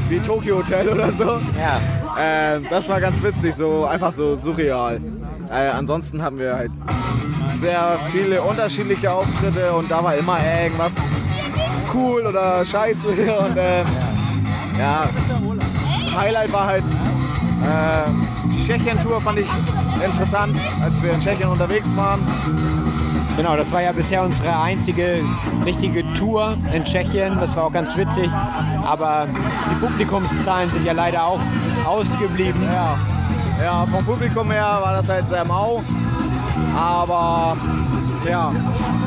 [0.09, 1.39] wie Tokyo Hotel oder so.
[1.59, 1.81] Ja.
[2.19, 5.01] Äh, das war ganz witzig, so einfach so surreal.
[5.51, 6.71] Äh, ansonsten hatten wir halt
[7.55, 10.95] sehr viele unterschiedliche Auftritte und da war immer irgendwas
[11.95, 13.09] cool oder scheiße.
[13.39, 13.87] Und ähm,
[14.79, 15.09] ja,
[16.17, 18.11] Highlight war halt äh,
[18.53, 19.49] die Tschechien-Tour, fand ich
[20.05, 22.21] interessant, als wir in Tschechien unterwegs waren.
[23.37, 25.23] Genau, das war ja bisher unsere einzige
[25.65, 27.39] richtige Tour in Tschechien.
[27.39, 28.29] Das war auch ganz witzig.
[28.85, 29.29] Aber
[29.71, 31.41] die Publikumszahlen sind ja leider auch
[31.85, 32.61] ausgeblieben.
[32.65, 32.99] Ja,
[33.63, 35.85] ja vom Publikum her war das halt sehr mau.
[36.77, 37.57] Aber
[38.29, 38.53] ja,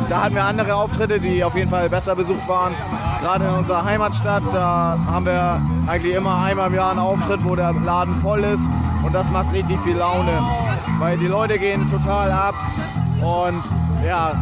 [0.08, 2.74] da hatten wir andere Auftritte, die auf jeden Fall besser besucht waren.
[3.22, 7.56] Gerade in unserer Heimatstadt, da haben wir eigentlich immer einmal im Jahr einen Auftritt, wo
[7.56, 8.68] der Laden voll ist.
[9.04, 10.40] Und das macht richtig viel Laune,
[11.00, 12.56] weil die Leute gehen total ab.
[13.22, 13.62] Und
[14.04, 14.34] ja,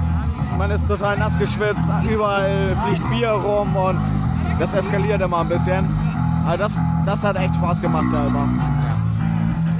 [0.58, 3.98] man ist total nass geschwitzt, überall fliegt Bier rum und
[4.60, 5.86] das eskaliert immer ein bisschen.
[6.46, 8.48] Also das, das hat echt Spaß gemacht da immer.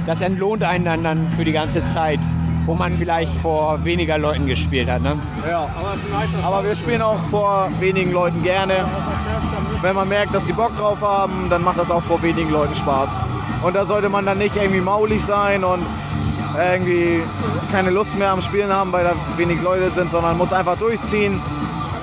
[0.04, 2.20] Das entlohnt einen dann, dann für die ganze Zeit,
[2.66, 5.02] wo man vielleicht vor weniger Leuten gespielt hat.
[5.02, 5.18] Ne?
[5.48, 5.68] Ja,
[6.44, 8.74] aber wir spielen auch vor wenigen Leuten gerne.
[9.80, 12.74] Wenn man merkt, dass sie Bock drauf haben, dann macht das auch vor wenigen Leuten
[12.74, 13.20] Spaß.
[13.62, 15.84] Und da sollte man dann nicht irgendwie maulig sein und
[16.58, 17.22] irgendwie
[17.70, 21.40] keine Lust mehr am Spielen haben, weil da wenig Leute sind, sondern muss einfach durchziehen.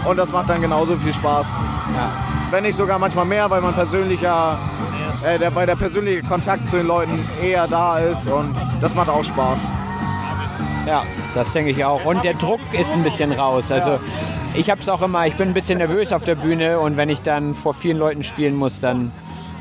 [0.06, 1.56] Und das macht dann genauso viel Spaß.
[1.96, 2.12] Ja.
[2.50, 4.58] Wenn nicht sogar manchmal mehr, weil man persönlicher,
[5.24, 9.10] äh, der, weil der persönliche Kontakt zu den Leuten eher da ist und das macht
[9.10, 9.60] auch Spaß.
[10.88, 11.04] Ja,
[11.36, 12.06] das denke ich auch.
[12.06, 13.72] Und der Druck ist ein bisschen raus.
[13.72, 14.00] Also
[14.54, 17.10] ich habe es auch immer, ich bin ein bisschen nervös auf der Bühne und wenn
[17.10, 19.12] ich dann vor vielen Leuten spielen muss, dann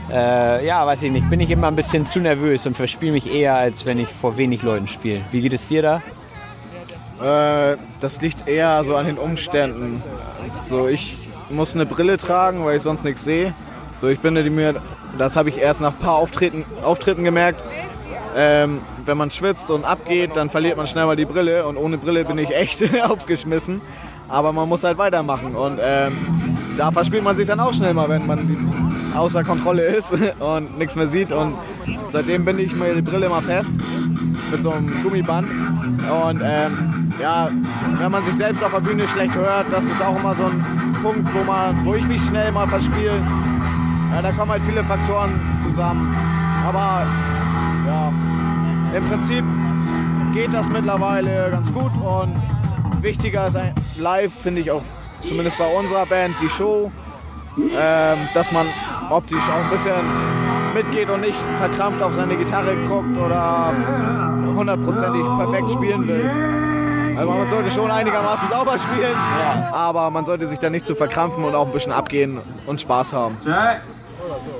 [0.09, 3.33] äh, ja, weiß ich nicht, bin ich immer ein bisschen zu nervös und verspiele mich
[3.33, 5.23] eher, als wenn ich vor wenig Leuten spiele.
[5.33, 7.73] Wie geht es dir da?
[7.73, 10.03] Äh, das liegt eher so an den Umständen.
[10.62, 11.19] So, ich
[11.51, 13.53] muss eine Brille tragen, weil ich sonst nichts sehe.
[13.97, 14.81] So, ich die mir,
[15.19, 17.65] das habe ich erst nach ein paar Auftritten, Auftritten gemerkt.
[18.37, 21.99] Ähm, wenn man schwitzt und abgeht, dann verliert man schnell mal die Brille und ohne
[21.99, 23.81] Brille bin ich echt aufgeschmissen.
[24.29, 26.16] Aber man muss halt weitermachen und ähm,
[26.77, 30.97] da verspielt man sich dann auch schnell mal, wenn man außer Kontrolle ist und nichts
[30.97, 31.33] mehr sieht.
[31.33, 31.55] Und
[32.09, 33.73] seitdem binde ich mir die Brille mal fest
[34.51, 35.49] mit so einem Gummiband.
[35.49, 37.51] Und ähm, ja,
[37.99, 40.97] wenn man sich selbst auf der Bühne schlecht hört, das ist auch immer so ein
[41.03, 43.23] Punkt, wo, man, wo ich mich schnell mal verspiele.
[44.12, 46.14] Ja, da kommen halt viele Faktoren zusammen.
[46.66, 47.07] Aber
[47.87, 48.12] ja,
[48.97, 49.45] im Prinzip
[50.33, 52.35] geht das mittlerweile ganz gut und
[53.03, 54.83] wichtiger ist ein live, finde ich auch
[55.25, 56.91] zumindest bei unserer Band, die Show,
[57.59, 58.67] ähm, dass man
[59.11, 59.93] optisch auch ein bisschen
[60.75, 63.73] mitgeht und nicht verkrampft auf seine Gitarre guckt oder
[64.55, 66.31] hundertprozentig perfekt spielen will.
[67.17, 69.17] Also man sollte schon einigermaßen sauber spielen,
[69.73, 73.13] aber man sollte sich da nicht zu verkrampfen und auch ein bisschen abgehen und Spaß
[73.13, 73.37] haben.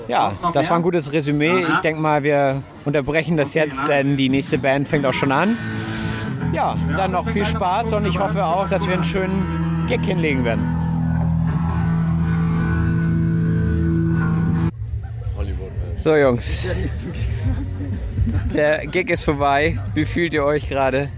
[0.09, 1.65] Ja, das war ein gutes Resümee.
[1.73, 5.57] Ich denke mal, wir unterbrechen das jetzt, denn die nächste Band fängt auch schon an.
[6.53, 10.45] Ja, dann noch viel Spaß und ich hoffe auch, dass wir einen schönen Gig hinlegen
[10.45, 10.65] werden.
[15.99, 16.69] So Jungs,
[18.55, 19.77] der Gig ist vorbei.
[19.95, 21.09] Wie fühlt ihr euch gerade?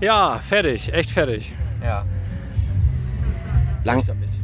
[0.00, 1.54] Ja, fertig, echt fertig.
[1.80, 2.04] Ja.
[3.84, 4.02] Lang,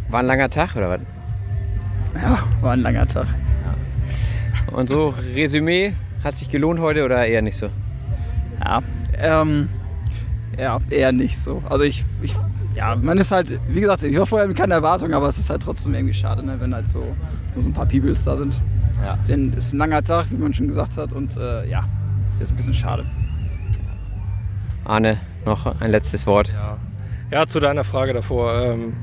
[0.09, 1.01] war ein langer Tag oder was?
[2.15, 3.27] Ja, war ein langer Tag.
[4.71, 5.93] Und so, Resümee,
[6.25, 7.69] hat sich gelohnt heute oder eher nicht so?
[8.65, 8.81] Ja,
[9.19, 9.69] ähm,
[10.59, 11.63] ja, eher nicht so.
[11.69, 12.35] Also ich, ich,
[12.75, 15.51] ja, man ist halt, wie gesagt, ich war vorher mit keiner Erwartung, aber es ist
[15.51, 17.01] halt trotzdem irgendwie schade, ne, wenn halt so
[17.55, 18.61] nur so ein paar Peoples da sind.
[19.05, 19.19] Ja.
[19.29, 21.85] Denn es ist ein langer Tag, wie man schon gesagt hat, und äh, ja,
[22.41, 23.05] ist ein bisschen schade.
[24.85, 26.53] Arne, noch ein letztes Wort.
[26.53, 26.77] Ja,
[27.31, 28.55] ja zu deiner Frage davor.
[28.63, 28.95] Ähm,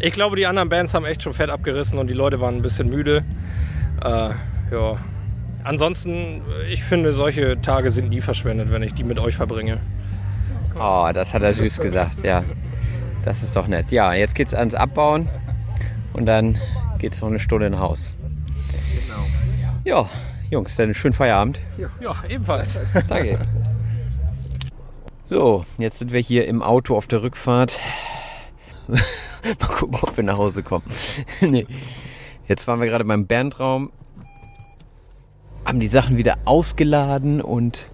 [0.00, 2.62] ich glaube, die anderen Bands haben echt schon fett abgerissen und die Leute waren ein
[2.62, 3.22] bisschen müde.
[4.02, 4.30] Äh,
[4.72, 4.98] ja.
[5.62, 9.78] Ansonsten, ich finde, solche Tage sind nie verschwendet, wenn ich die mit euch verbringe.
[10.74, 12.44] Oh, das hat er süß gesagt, ja.
[13.24, 13.90] Das ist doch nett.
[13.90, 15.28] Ja, jetzt geht's ans Abbauen
[16.14, 16.58] und dann
[16.98, 18.14] geht's noch eine Stunde nach Haus.
[19.84, 20.08] Ja,
[20.50, 21.60] Jungs, dann schönen Feierabend.
[22.00, 22.78] Ja, ebenfalls.
[23.08, 23.38] Danke.
[25.26, 27.78] So, jetzt sind wir hier im Auto auf der Rückfahrt.
[29.60, 30.84] Mal gucken, ob wir nach Hause kommen.
[31.40, 31.66] nee.
[32.48, 33.92] Jetzt waren wir gerade beim Bandraum,
[35.64, 37.88] haben die Sachen wieder ausgeladen und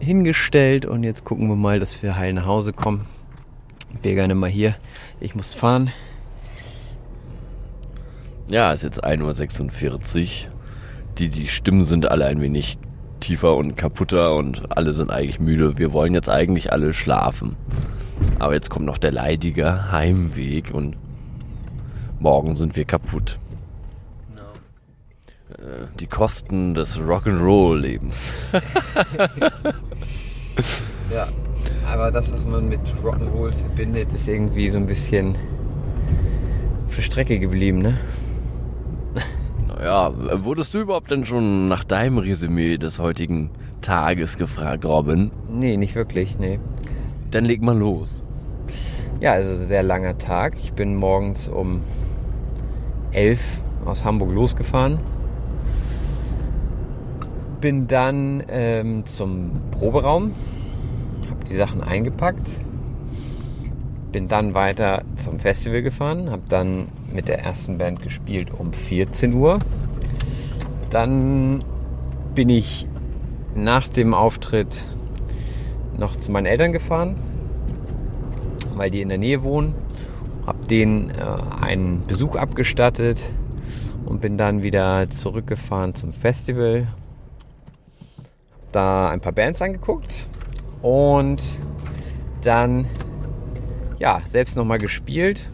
[0.00, 3.06] hingestellt und jetzt gucken wir mal, dass wir heil nach Hause kommen.
[4.02, 4.74] Wir gerne mal hier.
[5.20, 5.90] Ich muss fahren.
[8.48, 10.52] Ja, es ist jetzt 1.46 Uhr.
[11.18, 12.78] Die, die Stimmen sind alle ein wenig
[13.20, 15.78] tiefer und kaputter und alle sind eigentlich müde.
[15.78, 17.56] Wir wollen jetzt eigentlich alle schlafen.
[18.38, 20.96] Aber jetzt kommt noch der leidige Heimweg und
[22.18, 23.38] morgen sind wir kaputt.
[25.50, 28.34] Äh, Die Kosten des Rock'n'Roll-Lebens.
[31.12, 31.28] Ja,
[31.86, 35.36] aber das, was man mit Rock'n'Roll verbindet, ist irgendwie so ein bisschen
[36.96, 37.98] der Strecke geblieben, ne?
[39.68, 40.12] Naja,
[40.42, 43.50] wurdest du überhaupt denn schon nach deinem Resümee des heutigen
[43.82, 45.30] Tages gefragt, Robin?
[45.50, 46.58] Nee, nicht wirklich, nee.
[47.30, 48.22] Dann leg mal los.
[49.20, 50.56] Ja, also sehr langer Tag.
[50.56, 51.82] Ich bin morgens um
[53.12, 53.40] 11
[53.84, 54.98] aus Hamburg losgefahren.
[57.60, 60.32] Bin dann ähm, zum Proberaum.
[61.30, 62.60] Hab die Sachen eingepackt,
[64.12, 69.32] bin dann weiter zum Festival gefahren, habe dann mit der ersten Band gespielt um 14
[69.34, 69.58] Uhr.
[70.90, 71.64] Dann
[72.34, 72.86] bin ich
[73.54, 74.84] nach dem Auftritt
[75.98, 77.16] noch zu meinen Eltern gefahren,
[78.74, 79.74] weil die in der Nähe wohnen.
[80.46, 81.14] Habe denen äh,
[81.60, 83.18] einen Besuch abgestattet
[84.04, 86.86] und bin dann wieder zurückgefahren zum Festival.
[88.72, 90.28] Da ein paar Bands angeguckt
[90.82, 91.42] und
[92.42, 92.86] dann
[93.98, 95.48] ja selbst nochmal gespielt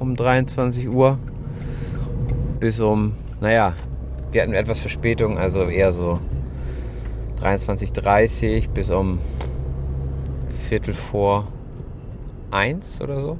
[0.00, 1.18] um 23 Uhr
[2.58, 3.74] bis um, naja,
[4.32, 6.18] wir hatten etwas Verspätung, also eher so
[7.42, 9.18] 23.30 bis um
[10.72, 11.48] Viertel vor
[12.50, 13.38] eins oder so.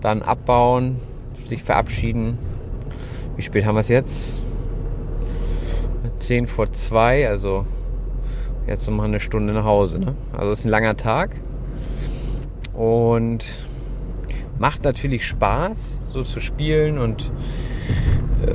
[0.00, 1.00] Dann abbauen,
[1.48, 2.38] sich verabschieden.
[3.34, 4.34] Wie spät haben wir es jetzt?
[6.20, 7.66] 10 vor 2, also
[8.68, 9.98] jetzt noch mal eine Stunde nach Hause.
[9.98, 10.14] Ne?
[10.32, 11.32] Also es ist ein langer Tag
[12.74, 13.44] und
[14.56, 17.32] macht natürlich Spaß, so zu spielen und
[18.46, 18.54] äh,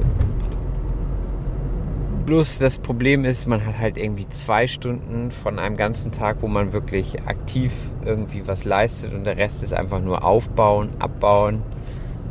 [2.29, 6.47] Bloß das Problem ist, man hat halt irgendwie zwei Stunden von einem ganzen Tag, wo
[6.47, 7.73] man wirklich aktiv
[8.05, 11.63] irgendwie was leistet und der Rest ist einfach nur aufbauen, abbauen,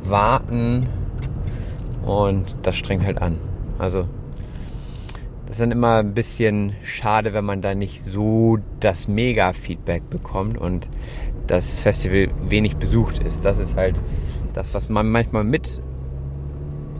[0.05, 0.87] warten
[2.07, 3.39] und das strengt halt an.
[3.81, 4.07] Also
[5.47, 10.59] das ist dann immer ein bisschen schade, wenn man da nicht so das Mega-Feedback bekommt
[10.59, 10.87] und
[11.49, 13.45] das Festival wenig besucht ist.
[13.45, 13.99] Das ist halt
[14.55, 15.83] das, was man manchmal mit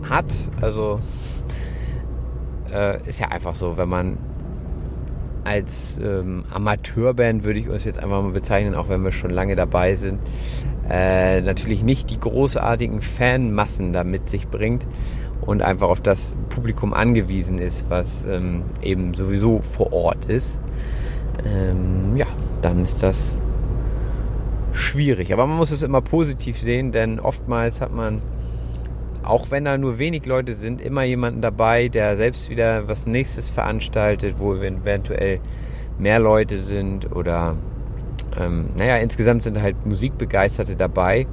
[0.09, 0.33] hat.
[0.59, 0.99] Also
[2.71, 4.17] äh, ist ja einfach so, wenn man
[5.43, 9.55] als ähm, Amateurband würde ich uns jetzt einfach mal bezeichnen, auch wenn wir schon lange
[9.55, 10.19] dabei sind,
[10.89, 14.85] äh, natürlich nicht die großartigen Fanmassen da mit sich bringt
[15.41, 20.59] und einfach auf das Publikum angewiesen ist, was ähm, eben sowieso vor Ort ist,
[21.45, 22.27] ähm, ja,
[22.61, 23.35] dann ist das
[24.73, 25.33] schwierig.
[25.33, 28.21] Aber man muss es immer positiv sehen, denn oftmals hat man
[29.29, 33.47] auch wenn da nur wenig Leute sind, immer jemanden dabei, der selbst wieder was nächstes
[33.47, 35.39] veranstaltet, wo eventuell
[35.99, 37.55] mehr Leute sind oder
[38.37, 41.27] ähm, naja, insgesamt sind halt Musikbegeisterte dabei.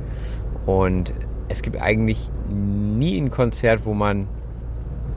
[0.66, 1.14] Und
[1.48, 4.28] es gibt eigentlich nie ein Konzert, wo man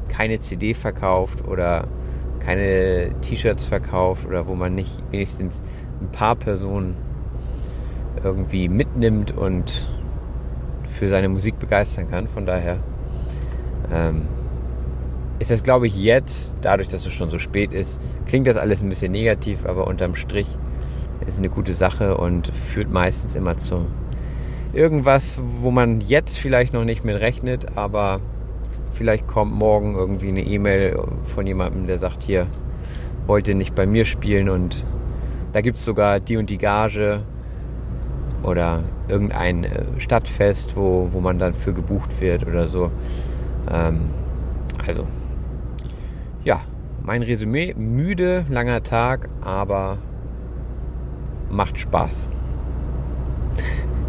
[0.08, 1.88] keine CD verkauft oder
[2.40, 5.64] keine T-Shirts verkauft oder wo man nicht wenigstens
[6.02, 6.96] ein paar Personen
[8.24, 9.86] irgendwie mitnimmt und
[10.90, 12.28] für seine Musik begeistern kann.
[12.28, 12.80] Von daher
[13.94, 14.28] ähm,
[15.40, 18.82] ist das, glaube ich, jetzt, dadurch, dass es schon so spät ist, klingt das alles
[18.82, 20.48] ein bisschen negativ, aber unterm Strich
[21.22, 23.86] ist es eine gute Sache und führt meistens immer zu
[24.74, 28.22] irgendwas, wo man jetzt vielleicht noch nicht mit rechnet, aber
[28.94, 32.48] vielleicht kommt morgen irgendwie eine E-Mail von jemandem, der sagt, hier,
[33.26, 34.84] wollt ihr nicht bei mir spielen und
[35.54, 37.22] da gibt es sogar die und die Gage
[38.44, 42.92] oder irgendein äh, Stadtfest, wo, wo man dann für gebucht wird oder so.
[43.72, 44.10] Ähm,
[44.86, 45.06] also,
[46.44, 46.62] ja,
[47.04, 49.98] mein Resümee, müde, langer Tag, aber
[51.50, 52.30] macht Spaß.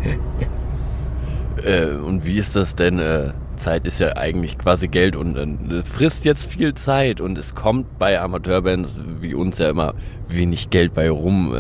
[1.65, 2.99] äh, und wie ist das denn?
[2.99, 7.55] Äh, Zeit ist ja eigentlich quasi Geld und äh, frisst jetzt viel Zeit und es
[7.55, 9.95] kommt bei Amateurbands wie uns ja immer
[10.29, 11.55] wenig Geld bei rum.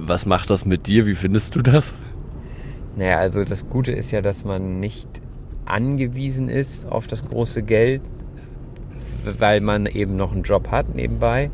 [0.00, 1.06] Was macht das mit dir?
[1.06, 1.98] Wie findest du das?
[2.96, 5.08] Naja, also das Gute ist ja, dass man nicht
[5.64, 8.02] angewiesen ist auf das große Geld,
[9.24, 11.50] weil man eben noch einen Job hat nebenbei.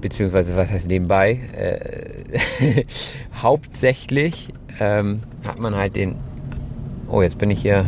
[0.00, 1.40] Beziehungsweise, was heißt nebenbei?
[1.56, 2.84] Äh,
[3.42, 6.14] hauptsächlich ähm, hat man halt den.
[7.08, 7.84] Oh, jetzt bin ich hier.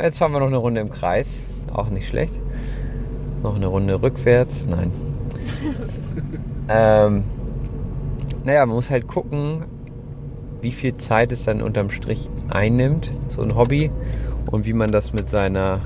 [0.00, 1.48] Jetzt fahren wir noch eine Runde im Kreis.
[1.72, 2.38] Auch nicht schlecht.
[3.42, 4.66] Noch eine Runde rückwärts.
[4.70, 4.92] Nein.
[6.68, 7.24] ähm,
[8.44, 9.64] naja, man muss halt gucken,
[10.60, 13.90] wie viel Zeit es dann unterm Strich einnimmt, so ein Hobby,
[14.50, 15.80] und wie man das mit seiner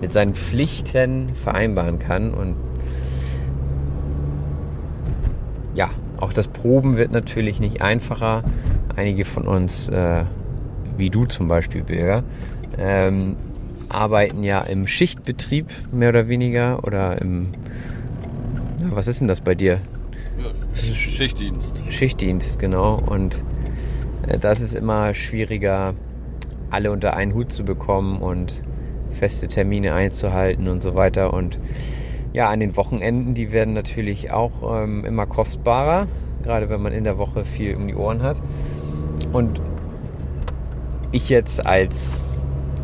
[0.00, 2.32] mit seinen Pflichten vereinbaren kann.
[2.32, 2.56] Und
[5.74, 8.42] ja, auch das Proben wird natürlich nicht einfacher.
[8.96, 10.24] Einige von uns, äh,
[10.96, 12.22] wie du zum Beispiel, Bürger,
[12.78, 13.36] ähm,
[13.88, 17.48] arbeiten ja im Schichtbetrieb mehr oder weniger oder im,
[18.78, 19.80] na, was ist denn das bei dir?
[20.74, 21.82] Schichtdienst.
[21.88, 22.98] Schichtdienst, genau.
[22.98, 23.42] Und
[24.26, 25.94] äh, das ist immer schwieriger,
[26.70, 28.62] alle unter einen Hut zu bekommen und
[29.10, 31.32] feste Termine einzuhalten und so weiter.
[31.34, 31.58] Und
[32.32, 36.06] ja, an den Wochenenden, die werden natürlich auch ähm, immer kostbarer,
[36.42, 38.40] gerade wenn man in der Woche viel um die Ohren hat.
[39.32, 39.60] Und
[41.12, 42.29] ich jetzt als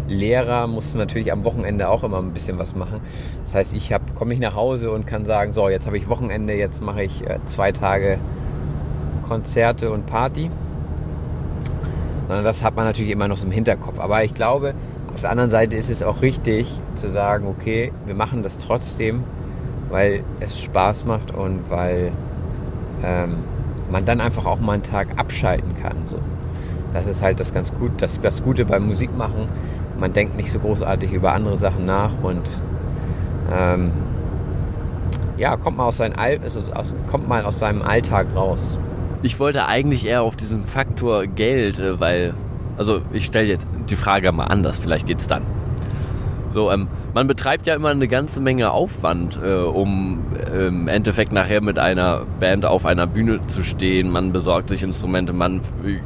[0.09, 3.01] Lehrer musste natürlich am Wochenende auch immer ein bisschen was machen.
[3.45, 6.55] Das heißt, ich komme ich nach Hause und kann sagen, so, jetzt habe ich Wochenende,
[6.55, 8.19] jetzt mache ich äh, zwei Tage
[9.29, 10.51] Konzerte und Party.
[12.27, 13.99] Sondern das hat man natürlich immer noch so im Hinterkopf.
[13.99, 14.75] Aber ich glaube,
[15.15, 19.25] auf der anderen Seite ist es auch richtig zu sagen, okay, wir machen das trotzdem,
[19.89, 22.13] weil es Spaß macht und weil
[23.03, 23.39] ähm,
[23.91, 25.97] man dann einfach auch mal einen Tag abschalten kann.
[26.09, 26.19] So.
[26.93, 29.49] Das ist halt das ganz gut, das, das Gute beim Musikmachen.
[29.99, 32.43] Man denkt nicht so großartig über andere Sachen nach und
[33.53, 33.91] ähm,
[35.37, 38.79] ja, kommt mal aus, seinen also aus, kommt mal aus seinem Alltag raus.
[39.23, 42.35] Ich wollte eigentlich eher auf diesen Faktor Geld, äh, weil,
[42.77, 45.43] also ich stelle jetzt die Frage mal anders, vielleicht geht's dann.
[46.51, 51.33] So, ähm, man betreibt ja immer eine ganze Menge Aufwand, äh, um äh, im Endeffekt
[51.33, 54.11] nachher mit einer Band auf einer Bühne zu stehen.
[54.11, 55.61] Man besorgt sich Instrumente, man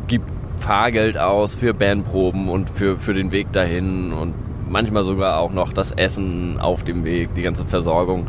[0.09, 0.29] gibt
[0.61, 4.35] Fahrgeld aus für Bandproben und für, für den Weg dahin und
[4.69, 8.27] manchmal sogar auch noch das Essen auf dem Weg, die ganze Versorgung.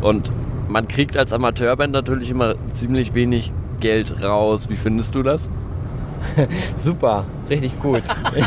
[0.00, 0.30] Und
[0.68, 4.68] man kriegt als Amateurband natürlich immer ziemlich wenig Geld raus.
[4.68, 5.50] Wie findest du das?
[6.76, 8.02] Super, richtig gut.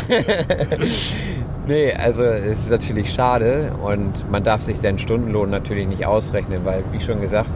[1.66, 6.64] nee, also es ist natürlich schade und man darf sich seinen Stundenlohn natürlich nicht ausrechnen,
[6.64, 7.50] weil, wie schon gesagt,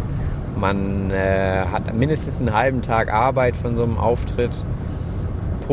[0.57, 4.53] man äh, hat mindestens einen halben Tag Arbeit von so einem Auftritt,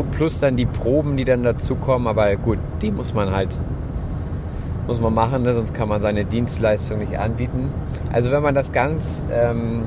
[0.02, 2.08] plus dann die Proben, die dann dazukommen.
[2.08, 3.58] Aber gut, die muss man halt
[4.88, 5.52] muss man machen, ne?
[5.52, 7.68] sonst kann man seine Dienstleistung nicht anbieten.
[8.10, 9.82] Also wenn man das ganz ähm,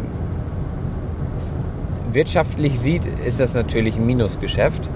[2.13, 4.89] wirtschaftlich sieht, ist das natürlich ein Minusgeschäft.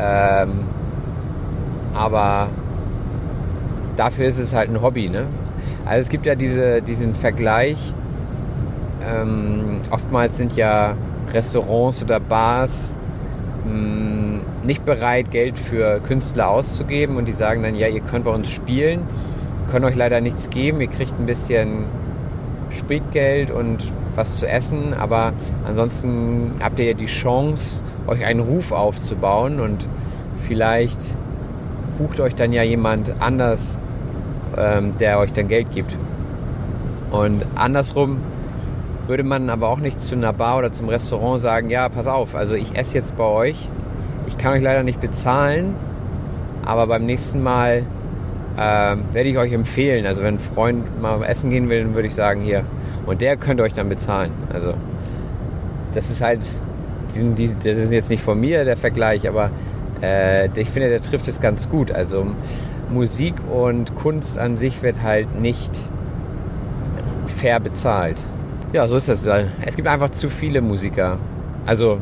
[0.00, 0.60] Ähm,
[1.92, 2.48] aber
[3.96, 5.10] dafür ist es halt ein Hobby.
[5.10, 5.26] Ne?
[5.84, 7.92] Also es gibt ja diese, diesen Vergleich.
[9.06, 10.96] Ähm, oftmals sind ja
[11.34, 12.94] Restaurants oder Bars
[13.68, 17.16] mh, nicht bereit, Geld für Künstler auszugeben.
[17.16, 19.02] Und die sagen dann, ja, ihr könnt bei uns spielen,
[19.70, 21.84] können euch leider nichts geben, ihr kriegt ein bisschen
[22.70, 25.32] Spritgeld und was zu essen, aber
[25.64, 29.60] ansonsten habt ihr ja die Chance, euch einen Ruf aufzubauen.
[29.60, 29.86] Und
[30.36, 31.00] vielleicht
[31.96, 33.78] bucht euch dann ja jemand anders,
[34.56, 35.96] ähm, der euch dann Geld gibt.
[37.10, 38.18] Und andersrum
[39.08, 42.34] würde man aber auch nicht zu einer Bar oder zum Restaurant sagen, ja, pass auf,
[42.34, 43.68] also ich esse jetzt bei euch,
[44.26, 45.74] ich kann euch leider nicht bezahlen,
[46.64, 47.84] aber beim nächsten Mal
[48.56, 50.04] äh, werde ich euch empfehlen.
[50.04, 52.64] Also wenn ein Freund mal essen gehen will, dann würde ich sagen, hier.
[53.06, 54.32] Und der könnte euch dann bezahlen.
[54.52, 54.74] Also
[55.94, 56.40] das ist halt,
[57.14, 59.50] diesen, diesen, das ist jetzt nicht von mir der Vergleich, aber
[60.02, 61.90] äh, ich finde, der trifft es ganz gut.
[61.90, 62.26] Also
[62.90, 65.70] Musik und Kunst an sich wird halt nicht
[67.26, 68.16] fair bezahlt.
[68.72, 69.26] Ja, so ist das.
[69.64, 71.16] Es gibt einfach zu viele Musiker.
[71.64, 71.98] Also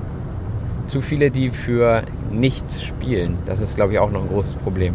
[0.89, 2.03] zu viele, die für
[2.33, 3.39] nichts spielen.
[3.47, 4.95] Das ist, glaube ich, auch noch ein großes Problem.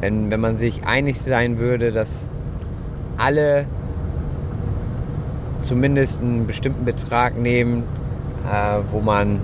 [0.00, 2.28] Wenn, wenn man sich einig sein würde, dass
[3.16, 3.66] alle
[5.60, 7.82] zumindest einen bestimmten Betrag nehmen,
[8.48, 9.40] äh, wo man,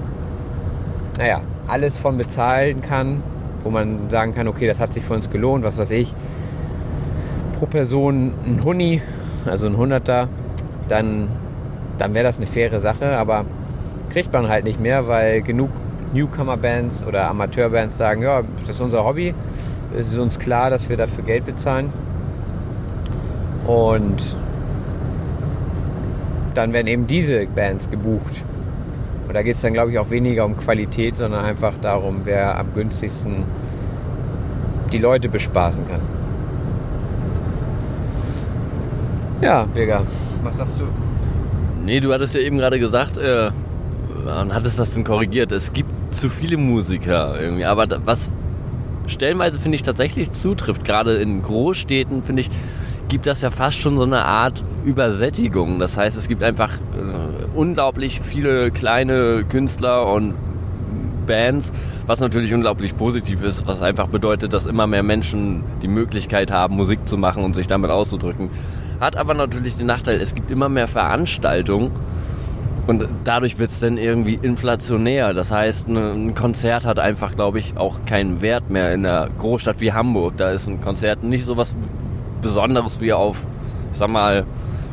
[1.17, 3.23] naja, alles von bezahlen kann,
[3.65, 6.15] wo man sagen kann, okay, das hat sich für uns gelohnt, was weiß ich,
[7.53, 9.03] pro Person ein Huni,
[9.45, 10.29] also ein Hunderter,
[10.89, 11.29] dann,
[11.99, 13.45] dann wäre das eine faire Sache, aber
[14.11, 15.71] kriegt man halt nicht mehr, weil genug
[16.15, 19.35] Newcomer-Bands oder Amateur-Bands sagen, ja, das ist unser Hobby,
[19.97, 21.93] es ist uns klar, dass wir dafür Geld bezahlen.
[23.67, 24.37] Und
[26.55, 28.43] dann werden eben diese Bands gebucht.
[29.27, 32.59] Und da geht es dann, glaube ich, auch weniger um Qualität, sondern einfach darum, wer
[32.59, 33.45] am günstigsten
[34.91, 36.01] die Leute bespaßen kann.
[39.43, 40.03] Ja, Birger,
[40.43, 40.85] was sagst du?
[41.89, 43.51] Nee, du hattest ja eben gerade gesagt, äh,
[44.27, 47.65] und hattest das dann korrigiert, es gibt zu viele Musiker irgendwie.
[47.65, 48.31] Aber was
[49.07, 52.51] stellenweise finde ich tatsächlich zutrifft, gerade in Großstädten, finde ich,
[53.09, 55.79] gibt das ja fast schon so eine Art Übersättigung.
[55.79, 60.35] Das heißt, es gibt einfach äh, unglaublich viele kleine Künstler und
[61.27, 61.73] Bands,
[62.07, 66.77] was natürlich unglaublich positiv ist, was einfach bedeutet, dass immer mehr Menschen die Möglichkeit haben,
[66.77, 68.51] Musik zu machen und sich damit auszudrücken.
[69.01, 71.93] Hat aber natürlich den Nachteil, es gibt immer mehr Veranstaltungen
[72.89, 75.35] und dadurch wird es dann irgendwie inflationär.
[75.35, 79.29] Das heißt, ne, ein Konzert hat einfach, glaube ich, auch keinen Wert mehr in einer
[79.39, 80.39] Großstadt wie Hamburg.
[80.39, 81.77] Da ist ein Konzert nicht so was
[82.41, 83.37] Besonderes wie auf,
[83.93, 84.47] sag mal,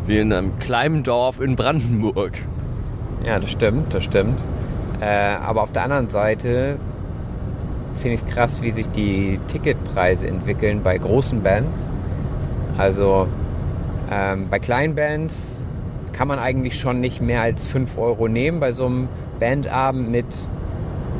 [0.05, 2.33] wie in einem kleinen Dorf in Brandenburg.
[3.25, 4.39] Ja, das stimmt, das stimmt.
[4.99, 6.77] Äh, aber auf der anderen Seite
[7.93, 11.89] finde ich es krass, wie sich die Ticketpreise entwickeln bei großen Bands.
[12.77, 13.27] Also
[14.11, 15.65] ähm, bei kleinen Bands
[16.13, 19.07] kann man eigentlich schon nicht mehr als 5 Euro nehmen bei so einem
[19.39, 20.25] Bandabend mit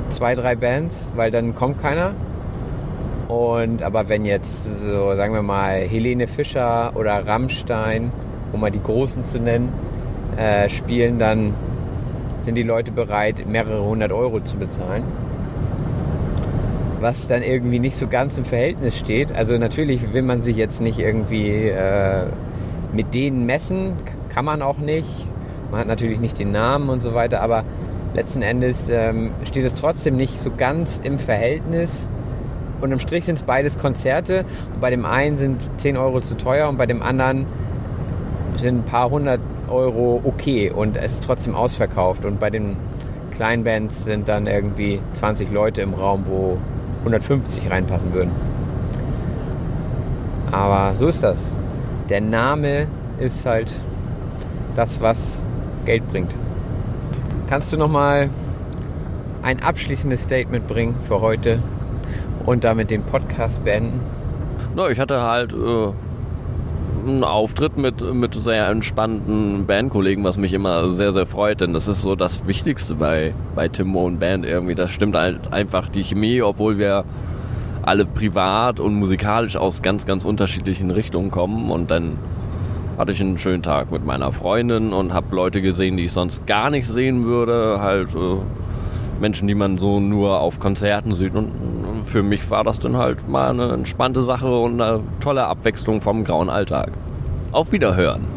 [0.10, 2.14] zwei, drei Bands, weil dann kommt keiner.
[3.28, 8.12] Und aber wenn jetzt so, sagen wir mal, Helene Fischer oder Rammstein,
[8.54, 9.74] um mal die Großen zu nennen,
[10.38, 11.54] äh, spielen, dann
[12.42, 15.04] sind die Leute bereit, mehrere hundert Euro zu bezahlen.
[17.02, 19.36] Was dann irgendwie nicht so ganz im Verhältnis steht.
[19.36, 22.28] Also natürlich will man sich jetzt nicht irgendwie äh,
[22.96, 23.94] mit denen messen,
[24.34, 25.28] kann man auch nicht.
[25.72, 27.64] Man hat natürlich nicht den Namen und so weiter, aber
[28.14, 32.10] letzten Endes ähm, steht es trotzdem nicht so ganz im Verhältnis.
[32.82, 34.46] Und im Strich sind es beides Konzerte.
[34.74, 37.46] Und bei dem einen sind 10 Euro zu teuer und bei dem anderen
[38.58, 42.26] sind ein paar hundert Euro okay und es ist trotzdem ausverkauft.
[42.26, 42.78] Und bei den
[43.36, 46.58] kleinen Bands sind dann irgendwie 20 Leute im Raum, wo
[47.00, 48.32] 150 reinpassen würden.
[50.52, 51.52] Aber so ist das.
[52.10, 52.88] Der Name
[53.20, 53.72] ist halt
[54.76, 55.42] das, was
[55.86, 56.32] Geld bringt.
[57.48, 58.30] Kannst du noch mal
[59.42, 61.60] ein abschließendes Statement bringen für heute
[62.46, 64.00] und damit den Podcast beenden?
[64.76, 70.92] Na, ich hatte halt äh, einen Auftritt mit, mit sehr entspannten Bandkollegen, was mich immer
[70.92, 74.76] sehr, sehr freut, denn das ist so das Wichtigste bei, bei Timo und Band irgendwie.
[74.76, 77.04] Das stimmt halt einfach die Chemie, obwohl wir
[77.86, 82.18] alle privat und musikalisch aus ganz, ganz unterschiedlichen Richtungen kommen und dann
[82.98, 86.48] hatte ich einen schönen Tag mit meiner Freundin und habe Leute gesehen, die ich sonst
[86.48, 87.82] gar nicht sehen würde.
[87.82, 88.38] Halt äh,
[89.20, 91.36] Menschen, die man so nur auf Konzerten sieht.
[91.36, 96.02] Und für mich war das dann halt mal eine entspannte Sache und eine tolle Abwechslung
[96.02, 96.92] vom grauen Alltag.
[97.52, 98.28] Auf Wiederhören.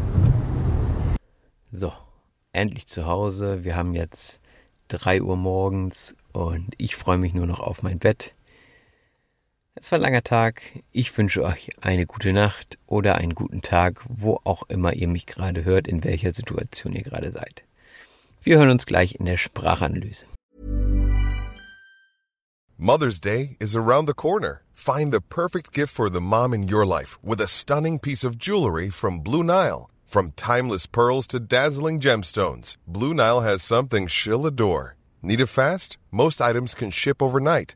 [1.71, 1.93] So,
[2.51, 3.63] endlich zu Hause.
[3.63, 4.41] Wir haben jetzt
[4.89, 8.33] 3 Uhr morgens und ich freue mich nur noch auf mein Bett.
[9.81, 10.61] Es war ein langer Tag.
[10.91, 15.25] Ich wünsche euch eine gute Nacht oder einen guten Tag, wo auch immer ihr mich
[15.25, 17.63] gerade hört, in welcher Situation ihr gerade seid.
[18.43, 20.25] Wir hören uns gleich in der Sprachanalyse.
[22.77, 24.61] Mother's Day is around the corner.
[24.73, 28.37] Find the perfect gift for the mom in your life with a stunning piece of
[28.37, 29.89] jewelry from Blue Nile.
[30.05, 34.95] From timeless pearls to dazzling gemstones, Blue Nile has something she'll adore.
[35.21, 35.97] Need it fast?
[36.11, 37.75] Most items can ship overnight.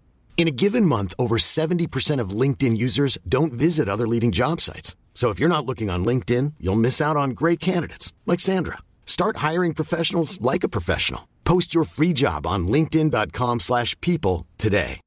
[0.41, 4.95] In a given month, over 70% of LinkedIn users don't visit other leading job sites.
[5.13, 8.79] So if you're not looking on LinkedIn, you'll miss out on great candidates like Sandra.
[9.05, 11.27] Start hiring professionals like a professional.
[11.45, 14.99] Post your free job on linkedin.com/people today.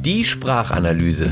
[0.00, 1.30] Die Sprachanalyse.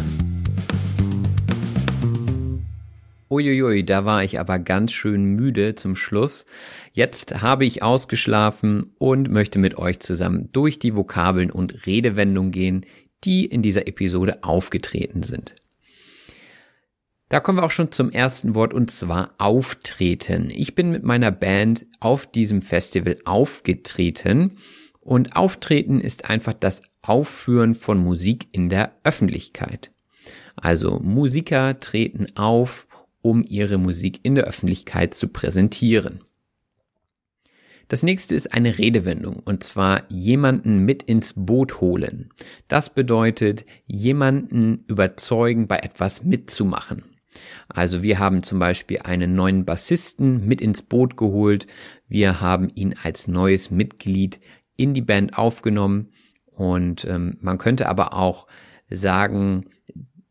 [3.33, 6.45] Uiuiui, da war ich aber ganz schön müde zum Schluss.
[6.93, 12.87] Jetzt habe ich ausgeschlafen und möchte mit euch zusammen durch die Vokabeln und Redewendungen gehen,
[13.25, 15.55] die in dieser Episode aufgetreten sind.
[17.29, 20.51] Da kommen wir auch schon zum ersten Wort und zwar auftreten.
[20.51, 24.57] Ich bin mit meiner Band auf diesem Festival aufgetreten
[25.01, 29.93] und auftreten ist einfach das Aufführen von Musik in der Öffentlichkeit.
[30.57, 32.89] Also Musiker treten auf,
[33.23, 36.25] um ihre Musik in der Öffentlichkeit zu präsentieren.
[37.91, 42.31] Das nächste ist eine Redewendung und zwar jemanden mit ins Boot holen.
[42.69, 47.03] Das bedeutet jemanden überzeugen, bei etwas mitzumachen.
[47.69, 51.67] Also wir haben zum Beispiel einen neuen Bassisten mit ins Boot geholt.
[52.07, 54.39] Wir haben ihn als neues Mitglied
[54.77, 56.13] in die Band aufgenommen
[56.53, 58.47] und ähm, man könnte aber auch
[58.89, 59.65] sagen,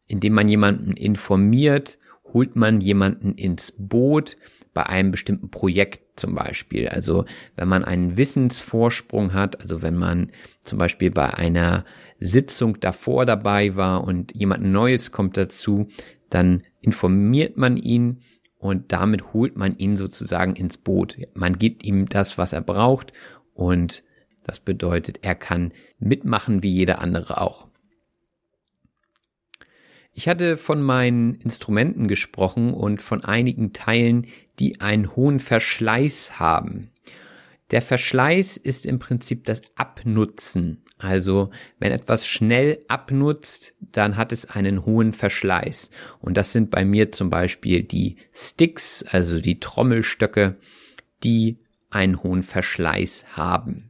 [0.07, 4.38] indem man jemanden informiert, holt man jemanden ins Boot
[4.80, 6.88] bei einem bestimmten Projekt zum Beispiel.
[6.88, 7.26] Also
[7.58, 10.32] wenn man einen Wissensvorsprung hat, also wenn man
[10.64, 11.84] zum Beispiel bei einer
[12.22, 15.90] Sitzung davor dabei war und jemand Neues kommt dazu,
[16.30, 18.22] dann informiert man ihn
[18.58, 21.18] und damit holt man ihn sozusagen ins Boot.
[21.34, 23.12] Man gibt ihm das, was er braucht
[23.54, 24.06] und
[24.46, 27.68] das bedeutet, er kann mitmachen wie jeder andere auch.
[30.20, 34.28] Ich hatte von meinen Instrumenten gesprochen und von einigen Teilen,
[34.60, 36.91] die einen hohen Verschleiß haben.
[37.72, 40.84] Der Verschleiß ist im Prinzip das Abnutzen.
[40.97, 41.49] Also
[41.80, 45.89] wenn etwas schnell abnutzt, dann hat es einen hohen Verschleiß.
[46.20, 50.57] Und das sind bei mir zum Beispiel die Sticks, also die Trommelstöcke,
[51.24, 53.89] die einen hohen Verschleiß haben.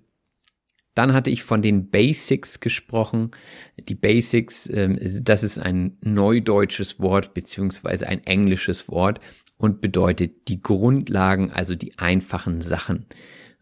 [0.99, 3.32] Dann hatte ich von den Basics gesprochen.
[3.78, 9.20] Die Basics, ähm, das ist ein neudeutsches Wort beziehungsweise ein englisches Wort
[9.60, 13.05] und bedeutet die Grundlagen, also die einfachen Sachen.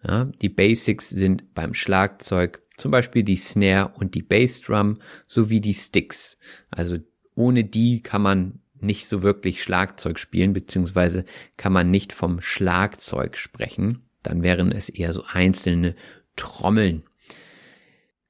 [0.07, 5.73] Ja, die Basics sind beim Schlagzeug zum Beispiel die Snare und die Bassdrum sowie die
[5.73, 6.37] Sticks.
[6.69, 6.97] Also
[7.33, 11.25] ohne die kann man nicht so wirklich Schlagzeug spielen, beziehungsweise
[11.57, 14.07] kann man nicht vom Schlagzeug sprechen.
[14.21, 15.95] Dann wären es eher so einzelne
[16.35, 17.01] Trommeln.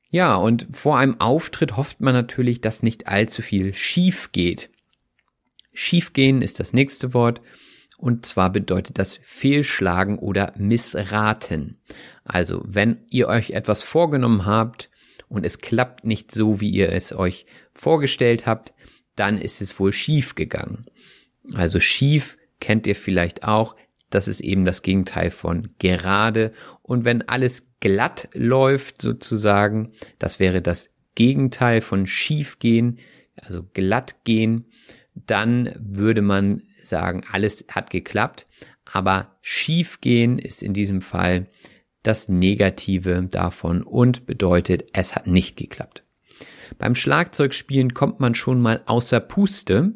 [0.10, 4.70] Ja, und vor einem Auftritt hofft man natürlich, dass nicht allzu viel schief geht.
[5.80, 7.40] Schiefgehen ist das nächste Wort.
[8.00, 11.80] Und zwar bedeutet das fehlschlagen oder missraten.
[12.24, 14.90] Also wenn ihr euch etwas vorgenommen habt
[15.30, 18.74] und es klappt nicht so, wie ihr es euch vorgestellt habt,
[19.16, 20.88] dann ist es wohl schief gegangen.
[21.54, 23.76] Also schief kennt ihr vielleicht auch.
[24.10, 26.54] Das ist eben das Gegenteil von gerade.
[26.82, 32.98] Und wenn alles glatt läuft sozusagen, das wäre das Gegenteil von schief gehen,
[33.36, 34.66] also glatt gehen,
[35.26, 38.48] dann würde man sagen, alles hat geklappt,
[38.86, 41.48] aber schiefgehen ist in diesem Fall
[42.04, 46.04] das Negative davon und bedeutet, es hat nicht geklappt.
[46.78, 49.94] Beim Schlagzeugspielen kommt man schon mal außer Puste.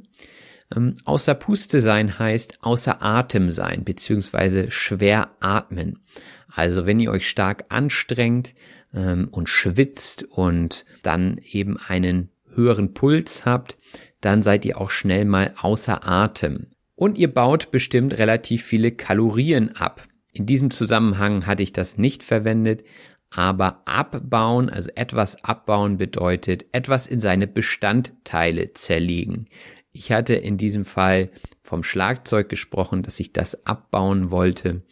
[0.76, 6.04] Ähm, außer Puste sein heißt außer Atem sein, beziehungsweise schwer atmen.
[6.48, 8.54] Also wenn ihr euch stark anstrengt
[8.94, 13.78] ähm, und schwitzt und dann eben einen höheren Puls habt,
[14.22, 16.68] dann seid ihr auch schnell mal außer Atem.
[16.96, 20.08] Und ihr baut bestimmt relativ viele Kalorien ab.
[20.32, 22.84] In diesem Zusammenhang hatte ich das nicht verwendet,
[23.32, 29.48] aber abbauen, also etwas abbauen bedeutet etwas in seine Bestandteile zerlegen.
[29.92, 31.32] Ich hatte in diesem Fall
[31.64, 34.84] vom Schlagzeug gesprochen, dass ich das abbauen wollte,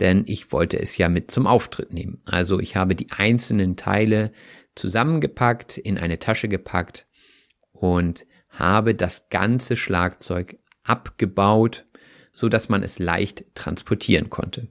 [0.00, 2.22] denn ich wollte es ja mit zum Auftritt nehmen.
[2.24, 4.32] Also ich habe die einzelnen Teile
[4.74, 7.06] zusammengepackt, in eine Tasche gepackt
[7.72, 11.84] und habe das ganze Schlagzeug abgebaut,
[12.32, 14.68] so dass man es leicht transportieren konnte.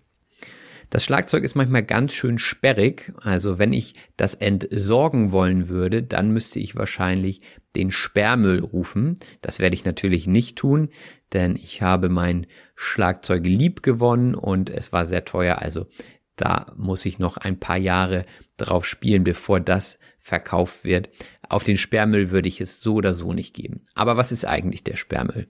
[0.90, 6.32] Das Schlagzeug ist manchmal ganz schön sperrig, also wenn ich das entsorgen wollen würde, dann
[6.32, 7.42] müsste ich wahrscheinlich
[7.78, 9.18] den Sperrmüll rufen.
[9.40, 10.90] Das werde ich natürlich nicht tun,
[11.32, 15.88] denn ich habe mein Schlagzeug lieb gewonnen und es war sehr teuer, also
[16.36, 18.24] da muss ich noch ein paar Jahre
[18.58, 21.10] drauf spielen, bevor das verkauft wird.
[21.52, 23.82] Auf den Sperrmüll würde ich es so oder so nicht geben.
[23.94, 25.50] Aber was ist eigentlich der Sperrmüll?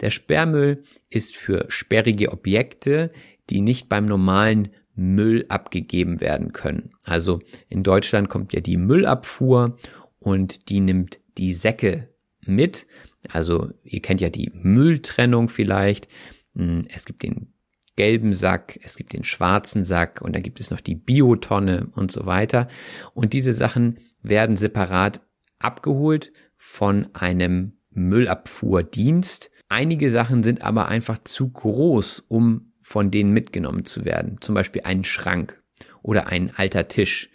[0.00, 3.12] Der Sperrmüll ist für sperrige Objekte,
[3.50, 6.92] die nicht beim normalen Müll abgegeben werden können.
[7.04, 9.76] Also in Deutschland kommt ja die Müllabfuhr
[10.20, 12.08] und die nimmt die Säcke
[12.46, 12.86] mit.
[13.28, 16.08] Also ihr kennt ja die Mülltrennung vielleicht.
[16.56, 17.52] Hm, es gibt den
[17.96, 22.10] gelben Sack, es gibt den schwarzen Sack und dann gibt es noch die Biotonne und
[22.10, 22.68] so weiter.
[23.12, 25.20] Und diese Sachen werden separat
[25.64, 29.50] abgeholt von einem Müllabfuhrdienst.
[29.68, 34.38] Einige Sachen sind aber einfach zu groß, um von denen mitgenommen zu werden.
[34.40, 35.62] Zum Beispiel ein Schrank
[36.02, 37.30] oder ein alter Tisch.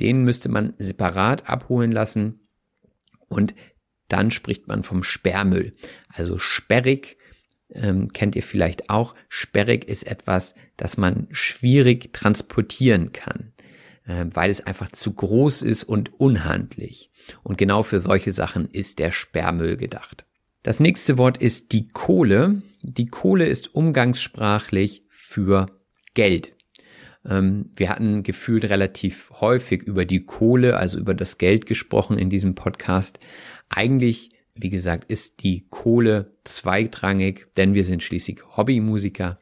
[0.00, 2.48] Den müsste man separat abholen lassen
[3.28, 3.54] und
[4.08, 5.74] dann spricht man vom Sperrmüll.
[6.08, 7.18] Also sperrig
[7.70, 9.14] ähm, kennt ihr vielleicht auch.
[9.28, 13.52] Sperrig ist etwas, das man schwierig transportieren kann,
[14.06, 17.10] weil es einfach zu groß ist und unhandlich.
[17.42, 20.26] Und genau für solche Sachen ist der Sperrmüll gedacht.
[20.62, 22.62] Das nächste Wort ist die Kohle.
[22.82, 25.66] Die Kohle ist umgangssprachlich für
[26.14, 26.52] Geld.
[27.24, 32.30] Ähm, wir hatten gefühlt relativ häufig über die Kohle, also über das Geld gesprochen in
[32.30, 33.18] diesem Podcast.
[33.68, 39.38] Eigentlich wie gesagt, ist die Kohle zweitrangig, denn wir sind schließlich Hobbymusiker.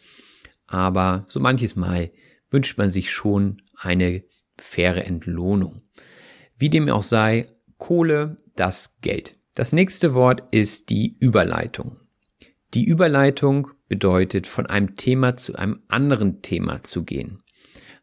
[0.67, 2.11] Aber so manches Mal
[2.51, 4.25] wünscht man sich schon eine
[4.59, 5.83] faire Entlohnung.
[6.57, 7.47] Wie dem auch sei,
[7.79, 9.37] Kohle, das Geld.
[9.55, 12.01] Das nächste Wort ist die Überleitung.
[12.75, 17.43] Die Überleitung bedeutet, von einem Thema zu einem anderen Thema zu gehen.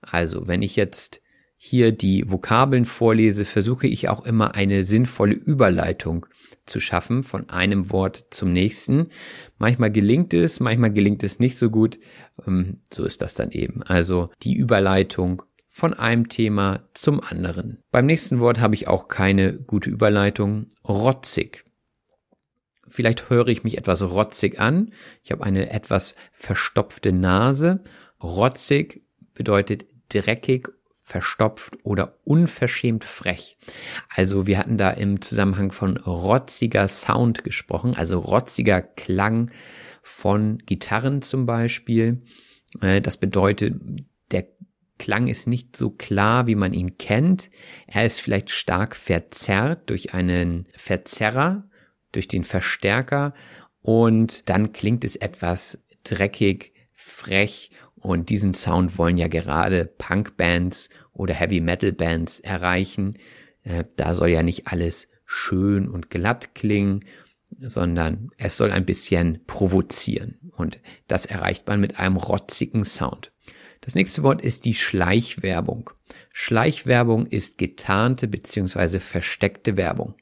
[0.01, 1.21] Also, wenn ich jetzt
[1.57, 6.25] hier die Vokabeln vorlese, versuche ich auch immer eine sinnvolle Überleitung
[6.65, 9.09] zu schaffen von einem Wort zum nächsten.
[9.59, 11.99] Manchmal gelingt es, manchmal gelingt es nicht so gut.
[12.47, 13.83] Ähm, so ist das dann eben.
[13.83, 15.43] Also die Überleitung
[15.73, 17.81] von einem Thema zum anderen.
[17.91, 20.67] Beim nächsten Wort habe ich auch keine gute Überleitung.
[20.87, 21.63] Rotzig.
[22.89, 24.91] Vielleicht höre ich mich etwas rotzig an.
[25.23, 27.79] Ich habe eine etwas verstopfte Nase.
[28.21, 30.67] Rotzig bedeutet dreckig
[30.99, 33.57] verstopft oder unverschämt frech.
[34.09, 39.51] Also wir hatten da im Zusammenhang von rotziger Sound gesprochen, also rotziger Klang
[40.03, 42.23] von Gitarren zum Beispiel.
[42.81, 43.75] Äh, das bedeutet,
[45.01, 47.49] Klang ist nicht so klar, wie man ihn kennt.
[47.87, 51.67] Er ist vielleicht stark verzerrt durch einen Verzerrer,
[52.11, 53.33] durch den Verstärker
[53.81, 61.33] und dann klingt es etwas dreckig, frech und diesen Sound wollen ja gerade Punkbands oder
[61.33, 63.15] Heavy Metal Bands erreichen.
[63.63, 66.99] Äh, da soll ja nicht alles schön und glatt klingen,
[67.59, 70.51] sondern es soll ein bisschen provozieren.
[70.55, 73.31] Und das erreicht man mit einem rotzigen Sound.
[73.81, 75.89] Das nächste Wort ist die Schleichwerbung.
[76.31, 80.15] Schleichwerbung ist getarnte beziehungsweise versteckte Werbung.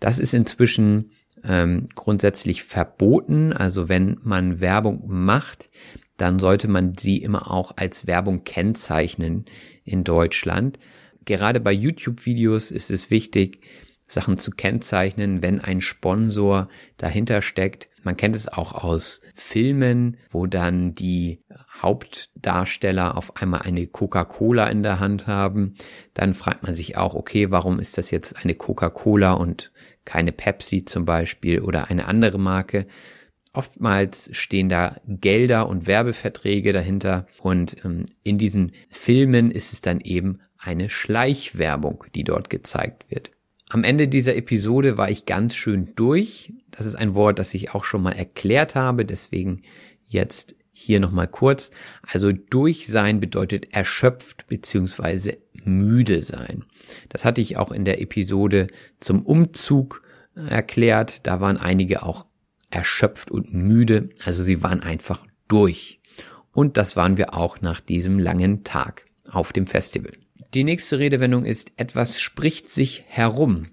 [0.00, 1.12] Das ist inzwischen
[1.44, 3.52] ähm, grundsätzlich verboten.
[3.52, 5.70] Also wenn man Werbung macht,
[6.16, 9.46] dann sollte man sie immer auch als Werbung kennzeichnen
[9.84, 10.78] in Deutschland.
[11.24, 13.60] Gerade bei YouTube-Videos ist es wichtig,
[14.06, 17.88] Sachen zu kennzeichnen, wenn ein Sponsor dahinter steckt.
[18.02, 21.42] Man kennt es auch aus Filmen, wo dann die
[21.80, 25.74] Hauptdarsteller auf einmal eine Coca-Cola in der Hand haben.
[26.14, 29.72] Dann fragt man sich auch, okay, warum ist das jetzt eine Coca-Cola und
[30.04, 32.86] keine Pepsi zum Beispiel oder eine andere Marke?
[33.52, 40.00] Oftmals stehen da Gelder und Werbeverträge dahinter und ähm, in diesen Filmen ist es dann
[40.00, 43.32] eben eine Schleichwerbung, die dort gezeigt wird.
[43.72, 46.52] Am Ende dieser Episode war ich ganz schön durch.
[46.72, 49.62] Das ist ein Wort, das ich auch schon mal erklärt habe, deswegen
[50.08, 51.70] jetzt hier nochmal kurz.
[52.02, 56.64] Also durch sein bedeutet erschöpft beziehungsweise müde sein.
[57.10, 58.66] Das hatte ich auch in der Episode
[58.98, 60.02] zum Umzug
[60.34, 61.24] äh, erklärt.
[61.28, 62.26] Da waren einige auch
[62.72, 64.08] erschöpft und müde.
[64.24, 66.00] Also sie waren einfach durch.
[66.50, 70.14] Und das waren wir auch nach diesem langen Tag auf dem Festival.
[70.52, 73.68] Die nächste Redewendung ist, etwas spricht sich herum.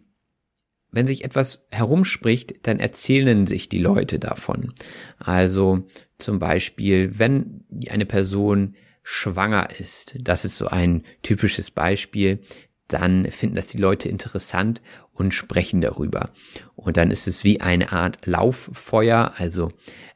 [0.91, 4.73] Wenn sich etwas herumspricht, dann erzählen sich die Leute davon.
[5.17, 12.41] Also zum Beispiel, wenn eine Person schwanger ist, das ist so ein typisches Beispiel,
[12.87, 16.31] dann finden das die Leute interessant und sprechen darüber.
[16.75, 19.71] Und dann ist es wie eine Art Lauffeuer, also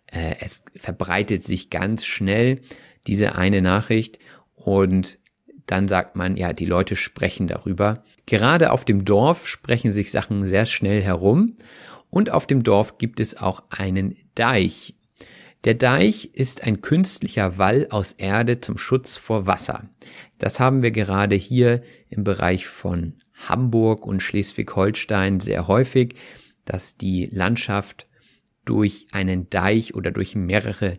[0.08, 2.62] äh, es verbreitet sich ganz schnell
[3.08, 4.20] diese eine Nachricht
[4.54, 5.20] und
[5.72, 8.04] dann sagt man, ja, die Leute sprechen darüber.
[8.26, 11.56] Gerade auf dem Dorf sprechen sich Sachen sehr schnell herum
[12.10, 14.96] und auf dem Dorf gibt es auch einen Deich.
[15.64, 19.90] Der Deich ist ein künstlicher Wall aus Erde zum Schutz vor Wasser.
[20.40, 26.16] Das haben wir gerade hier im Bereich von Hamburg und Schleswig-Holstein sehr häufig,
[26.66, 28.08] dass die Landschaft
[28.66, 30.96] durch einen Deich oder durch mehrere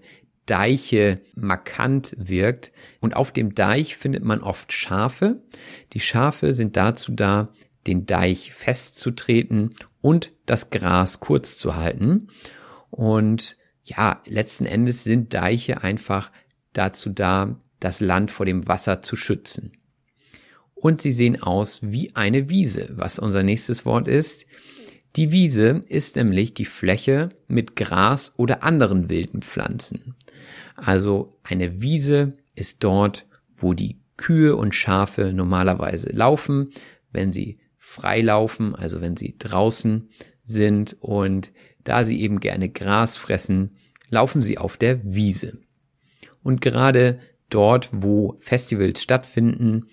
[0.46, 2.72] Deiche markant wirkt.
[3.00, 5.42] Und auf dem Deich findet man oft Schafe.
[5.92, 7.52] Die Schafe sind dazu da,
[7.86, 12.28] den Deich festzutreten und das Gras kurz zu halten.
[12.90, 16.30] Und ja, letzten Endes sind Deiche einfach
[16.72, 19.72] dazu da, das Land vor dem Wasser zu schützen.
[20.74, 24.46] Und sie sehen aus wie eine Wiese, was unser nächstes Wort ist.
[25.16, 30.14] Die Wiese ist nämlich die Fläche mit Gras oder anderen wilden Pflanzen.
[30.74, 36.70] Also eine Wiese ist dort, wo die Kühe und Schafe normalerweise laufen,
[37.10, 40.08] wenn sie frei laufen, also wenn sie draußen
[40.44, 41.52] sind und
[41.84, 43.76] da sie eben gerne Gras fressen,
[44.08, 45.58] laufen sie auf der Wiese.
[46.42, 47.18] Und gerade
[47.50, 49.88] dort, wo Festivals stattfinden,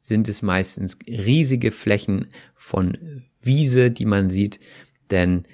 [0.00, 4.60] sind es meistens riesige Flächen von Wiese, die man sieht,
[5.10, 5.44] denn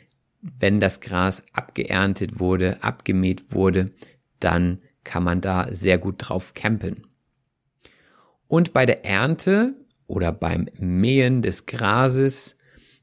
[0.41, 3.93] wenn das Gras abgeerntet wurde, abgemäht wurde,
[4.41, 7.07] dann kann man da sehr gut drauf campen.
[8.49, 9.75] Und bei der Ernte
[10.07, 12.57] oder beim Mähen des Grases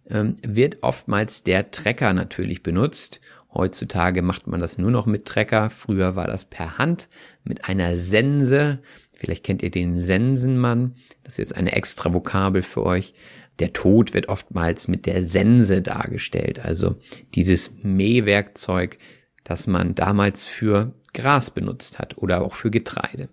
[0.09, 3.21] ähm, wird oftmals der Trecker natürlich benutzt.
[3.53, 5.69] Heutzutage macht man das nur noch mit Trecker.
[5.69, 7.07] Früher war das per Hand
[7.43, 8.79] mit einer Sense.
[9.13, 10.95] Vielleicht kennt ihr den Sensenmann.
[11.23, 13.13] Das ist jetzt eine extra Vokabel für euch.
[13.60, 16.60] Der Tod wird oftmals mit der Sense dargestellt.
[16.60, 16.97] Also
[17.36, 18.97] dieses Mähwerkzeug,
[19.43, 23.30] das man damals für Gras benutzt hat oder auch für Getreide.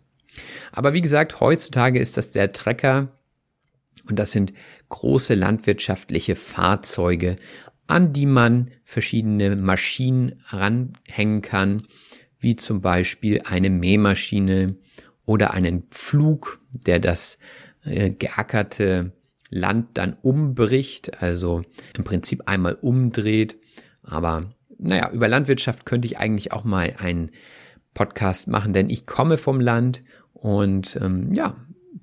[0.73, 3.17] Aber wie gesagt, heutzutage ist das der Trecker
[4.09, 4.53] und das sind
[4.89, 7.37] große landwirtschaftliche Fahrzeuge,
[7.87, 11.87] an die man verschiedene Maschinen ranhängen kann,
[12.39, 14.77] wie zum Beispiel eine Mähmaschine
[15.25, 17.39] oder einen Pflug, der das
[17.85, 19.13] äh, geackerte
[19.51, 21.63] Land dann umbricht, also
[21.97, 23.59] im Prinzip einmal umdreht.
[24.03, 27.31] Aber naja, über Landwirtschaft könnte ich eigentlich auch mal einen
[27.95, 31.57] Podcast machen, denn ich komme vom Land und ähm, ja,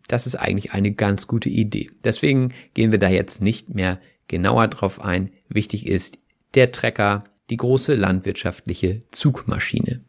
[0.08, 1.92] das ist eigentlich eine ganz gute Idee.
[2.04, 5.30] Deswegen gehen wir da jetzt nicht mehr genauer drauf ein.
[5.50, 6.18] Wichtig ist
[6.56, 10.04] der Trecker, die große landwirtschaftliche Zugmaschine.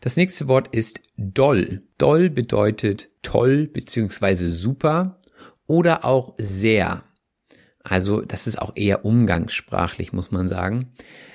[0.00, 1.82] Das nächste Wort ist doll.
[1.98, 5.18] Doll bedeutet toll beziehungsweise super
[5.66, 7.04] oder auch sehr.
[7.82, 10.92] Also das ist auch eher umgangssprachlich, muss man sagen.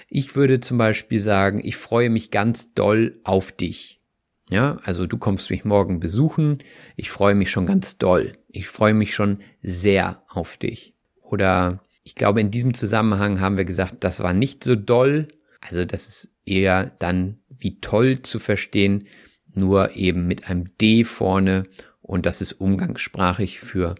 [0.09, 4.01] Ich würde zum Beispiel sagen, ich freue mich ganz doll auf dich.
[4.49, 6.59] Ja, also du kommst mich morgen besuchen.
[6.95, 8.33] Ich freue mich schon ganz doll.
[8.47, 10.93] Ich freue mich schon sehr auf dich.
[11.21, 15.27] Oder ich glaube, in diesem Zusammenhang haben wir gesagt, das war nicht so doll.
[15.59, 19.07] Also das ist eher dann wie toll zu verstehen,
[19.53, 21.65] nur eben mit einem D vorne
[22.01, 23.95] und das ist umgangssprachlich für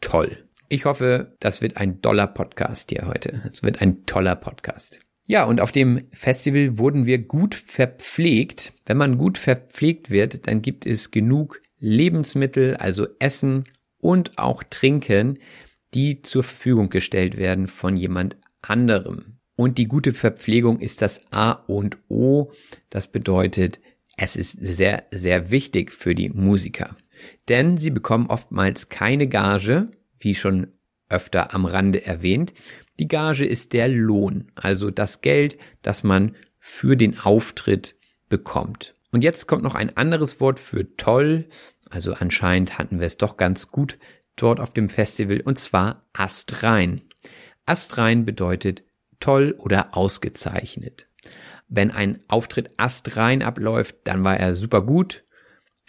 [0.00, 0.44] toll.
[0.68, 3.42] Ich hoffe, das wird ein doller Podcast hier heute.
[3.48, 5.00] Es wird ein toller Podcast.
[5.26, 8.72] Ja, und auf dem Festival wurden wir gut verpflegt.
[8.86, 13.64] Wenn man gut verpflegt wird, dann gibt es genug Lebensmittel, also Essen
[14.00, 15.38] und auch Trinken,
[15.94, 19.38] die zur Verfügung gestellt werden von jemand anderem.
[19.56, 22.52] Und die gute Verpflegung ist das A und O.
[22.88, 23.80] Das bedeutet,
[24.16, 26.96] es ist sehr, sehr wichtig für die Musiker.
[27.48, 30.68] Denn sie bekommen oftmals keine Gage, wie schon
[31.08, 32.52] öfter am Rande erwähnt.
[32.98, 37.96] Die Gage ist der Lohn, also das Geld, das man für den Auftritt
[38.28, 38.94] bekommt.
[39.12, 41.48] Und jetzt kommt noch ein anderes Wort für toll.
[41.88, 43.98] Also anscheinend hatten wir es doch ganz gut
[44.36, 47.02] dort auf dem Festival und zwar astrein.
[47.66, 48.84] Astrein bedeutet
[49.18, 51.08] toll oder ausgezeichnet.
[51.68, 55.24] Wenn ein Auftritt astrein abläuft, dann war er super gut.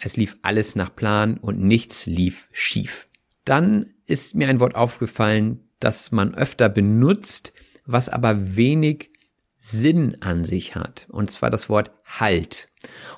[0.04, 3.08] Es lief alles nach Plan und nichts lief schief.
[3.44, 7.52] Dann ist mir ein Wort aufgefallen, das man öfter benutzt,
[7.86, 9.10] was aber wenig
[9.54, 11.06] Sinn an sich hat.
[11.10, 12.68] Und zwar das Wort Halt.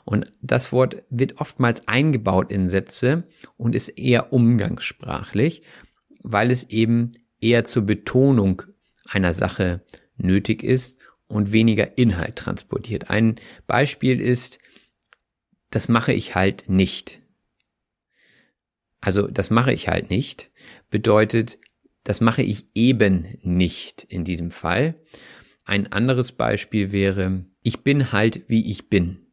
[0.04, 3.24] Und das Wort wird oftmals eingebaut in Sätze
[3.56, 5.62] und ist eher umgangssprachlich,
[6.22, 8.62] weil es eben eher zur Betonung
[9.06, 9.82] einer Sache
[10.18, 13.08] nötig ist und weniger Inhalt transportiert.
[13.08, 14.58] Ein Beispiel ist,
[15.74, 17.20] das mache ich halt nicht.
[19.00, 20.50] Also das mache ich halt nicht
[20.94, 21.58] bedeutet,
[22.04, 24.94] das mache ich eben nicht in diesem Fall.
[25.64, 29.26] Ein anderes Beispiel wäre, ich bin halt wie ich bin.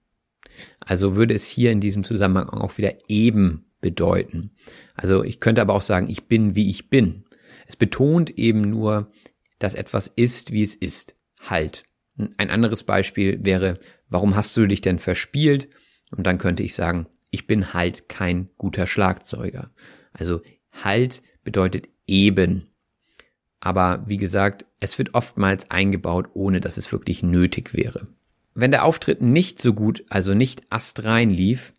[0.80, 4.56] Also würde es hier in diesem Zusammenhang auch wieder eben bedeuten.
[4.96, 7.26] Also ich könnte aber auch sagen, ich bin wie ich bin.
[7.68, 9.12] Es betont eben nur,
[9.60, 11.16] dass etwas ist, wie es ist.
[11.42, 11.84] Halt.
[12.38, 13.80] Ein anderes Beispiel wäre,
[14.10, 15.70] warum hast du dich denn verspielt?
[16.12, 19.72] Und dann könnte ich sagen, ich bin halt kein guter Schlagzeuger.
[20.14, 20.42] Also
[20.84, 22.68] halt bedeutet eben.
[23.60, 28.08] Aber wie gesagt, es wird oftmals eingebaut, ohne dass es wirklich nötig wäre.
[28.54, 31.74] Wenn der Auftritt nicht so gut, also nicht astrein lief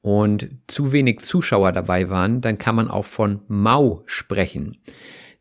[0.00, 4.78] und zu wenig Zuschauer dabei waren, dann kann man auch von mau sprechen.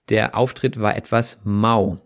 [0.10, 2.02] Der Auftritt war etwas mau.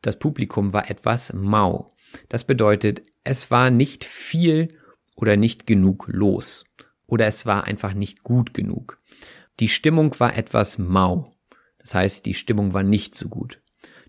[0.00, 1.90] Das Publikum war etwas mau.
[2.28, 4.68] Das bedeutet, es war nicht viel
[5.14, 6.64] oder nicht genug los.
[7.06, 9.00] Oder es war einfach nicht gut genug.
[9.60, 11.30] Die Stimmung war etwas mau.
[11.78, 13.60] Das heißt, die Stimmung war nicht so gut.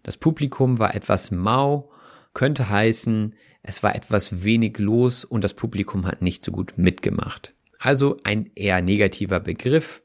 [0.03, 1.91] Das Publikum war etwas mau,
[2.33, 7.55] könnte heißen, es war etwas wenig los und das Publikum hat nicht so gut mitgemacht.
[7.79, 10.03] Also ein eher negativer Begriff.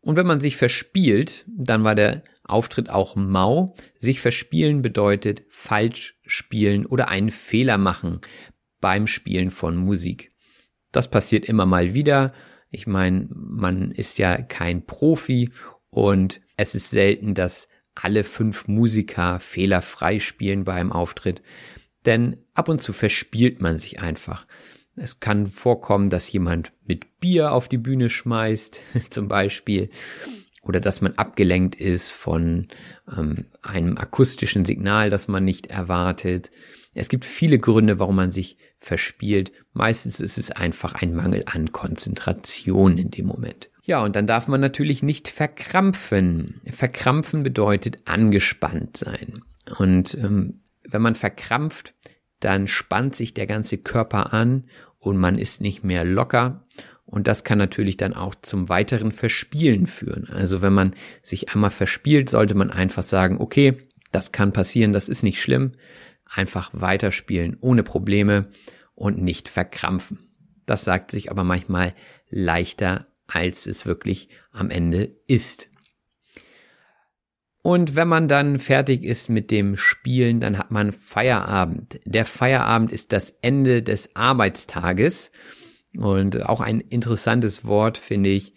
[0.00, 3.74] Und wenn man sich verspielt, dann war der Auftritt auch mau.
[3.98, 8.20] Sich verspielen bedeutet falsch spielen oder einen Fehler machen
[8.80, 10.31] beim Spielen von Musik.
[10.92, 12.32] Das passiert immer mal wieder.
[12.70, 15.50] Ich meine, man ist ja kein Profi
[15.90, 21.42] und es ist selten, dass alle fünf Musiker fehlerfrei spielen beim Auftritt,
[22.06, 24.46] denn ab und zu verspielt man sich einfach.
[24.96, 28.80] Es kann vorkommen, dass jemand mit Bier auf die Bühne schmeißt,
[29.10, 29.88] zum Beispiel,
[30.62, 32.68] oder dass man abgelenkt ist von
[33.14, 36.50] ähm, einem akustischen Signal, das man nicht erwartet.
[36.94, 39.52] Es gibt viele Gründe, warum man sich verspielt.
[39.72, 43.70] Meistens ist es einfach ein Mangel an Konzentration in dem Moment.
[43.84, 46.60] Ja, und dann darf man natürlich nicht verkrampfen.
[46.70, 49.42] Verkrampfen bedeutet angespannt sein.
[49.78, 51.94] Und ähm, wenn man verkrampft,
[52.40, 54.64] dann spannt sich der ganze Körper an
[54.98, 56.66] und man ist nicht mehr locker.
[57.04, 60.28] Und das kann natürlich dann auch zum weiteren Verspielen führen.
[60.28, 63.76] Also wenn man sich einmal verspielt, sollte man einfach sagen, okay,
[64.10, 65.72] das kann passieren, das ist nicht schlimm
[66.34, 68.50] einfach weiterspielen ohne Probleme
[68.94, 70.18] und nicht verkrampfen.
[70.66, 71.94] Das sagt sich aber manchmal
[72.30, 75.68] leichter, als es wirklich am Ende ist.
[77.62, 82.00] Und wenn man dann fertig ist mit dem Spielen, dann hat man Feierabend.
[82.04, 85.30] Der Feierabend ist das Ende des Arbeitstages
[85.96, 88.54] und auch ein interessantes Wort finde ich,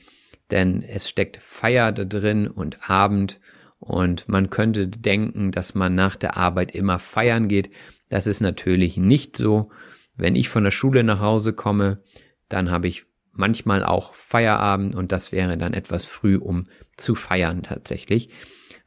[0.50, 3.40] denn es steckt Feier da drin und Abend
[3.86, 7.70] und man könnte denken, dass man nach der Arbeit immer feiern geht.
[8.10, 9.70] Das ist natürlich nicht so.
[10.18, 12.02] Wenn ich von der Schule nach Hause komme,
[12.50, 16.68] dann habe ich manchmal auch Feierabend und das wäre dann etwas früh, um
[16.98, 18.30] zu feiern tatsächlich.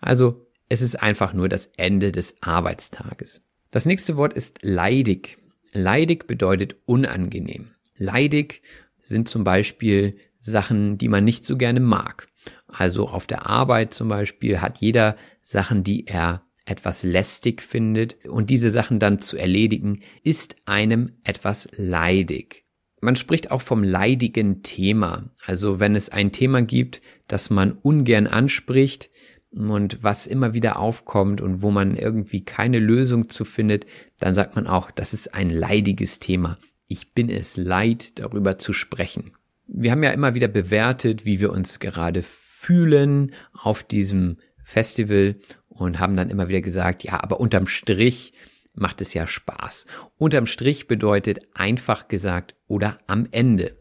[0.00, 3.40] Also Es ist einfach nur das Ende des Arbeitstages.
[3.70, 5.38] Das nächste Wort ist leidig.
[5.72, 7.70] Leidig bedeutet unangenehm.
[7.96, 8.62] Leidig
[9.02, 12.27] sind zum Beispiel Sachen, die man nicht so gerne mag.
[12.68, 18.50] Also auf der Arbeit zum Beispiel hat jeder Sachen, die er etwas lästig findet und
[18.50, 22.66] diese Sachen dann zu erledigen, ist einem etwas leidig.
[23.00, 25.30] Man spricht auch vom leidigen Thema.
[25.44, 29.08] Also wenn es ein Thema gibt, das man ungern anspricht
[29.50, 33.86] und was immer wieder aufkommt und wo man irgendwie keine Lösung zu findet,
[34.18, 36.58] dann sagt man auch, das ist ein leidiges Thema.
[36.86, 39.32] Ich bin es leid, darüber zu sprechen.
[39.66, 42.24] Wir haben ja immer wieder bewertet, wie wir uns gerade
[42.60, 45.36] fühlen auf diesem Festival
[45.68, 48.32] und haben dann immer wieder gesagt, ja, aber unterm Strich
[48.74, 49.86] macht es ja Spaß.
[50.16, 53.76] Unterm Strich bedeutet einfach gesagt oder am Ende.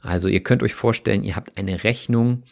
[0.00, 2.44] Also ihr könnt euch vorstellen, ihr habt eine Rechnung,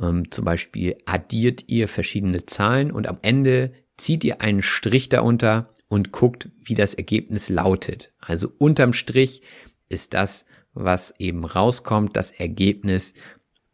[0.00, 5.74] ähm, zum Beispiel addiert ihr verschiedene Zahlen und am Ende zieht ihr einen Strich darunter
[5.88, 8.14] und guckt, wie das Ergebnis lautet.
[8.18, 9.42] Also unterm Strich
[9.90, 13.12] ist das, was eben rauskommt, das Ergebnis.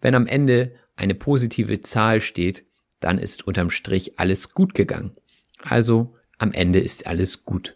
[0.00, 2.64] Wenn am Ende eine positive Zahl steht,
[3.00, 5.12] dann ist unterm Strich alles gut gegangen.
[5.62, 7.74] Also am Ende ist alles gut.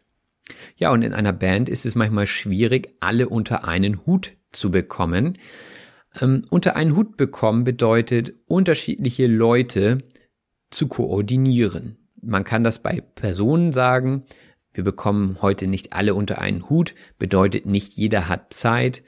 [0.76, 5.34] Ja, und in einer Band ist es manchmal schwierig, alle unter einen Hut zu bekommen.
[6.20, 9.98] Ähm, unter einen Hut bekommen bedeutet, unterschiedliche Leute
[10.70, 11.98] zu koordinieren.
[12.20, 14.24] Man kann das bei Personen sagen.
[14.72, 19.02] Wir bekommen heute nicht alle unter einen Hut, bedeutet nicht jeder hat Zeit,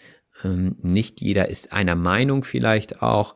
[0.44, 3.34] ähm, nicht jeder ist einer Meinung vielleicht auch.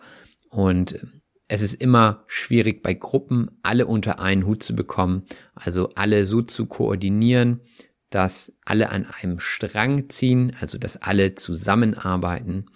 [0.54, 1.00] Und
[1.48, 5.24] es ist immer schwierig bei Gruppen alle unter einen Hut zu bekommen,
[5.56, 7.60] also alle so zu koordinieren,
[8.08, 12.66] dass alle an einem Strang ziehen, also dass alle zusammenarbeiten.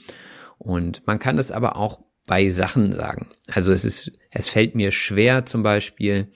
[0.59, 3.29] Und man kann das aber auch bei Sachen sagen.
[3.47, 6.33] Also es ist, es fällt mir schwer zum Beispiel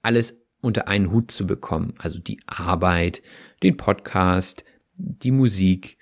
[0.00, 1.92] alles unter einen Hut zu bekommen.
[1.98, 3.20] Also die Arbeit,
[3.62, 4.64] den Podcast,
[4.96, 5.98] die Musik.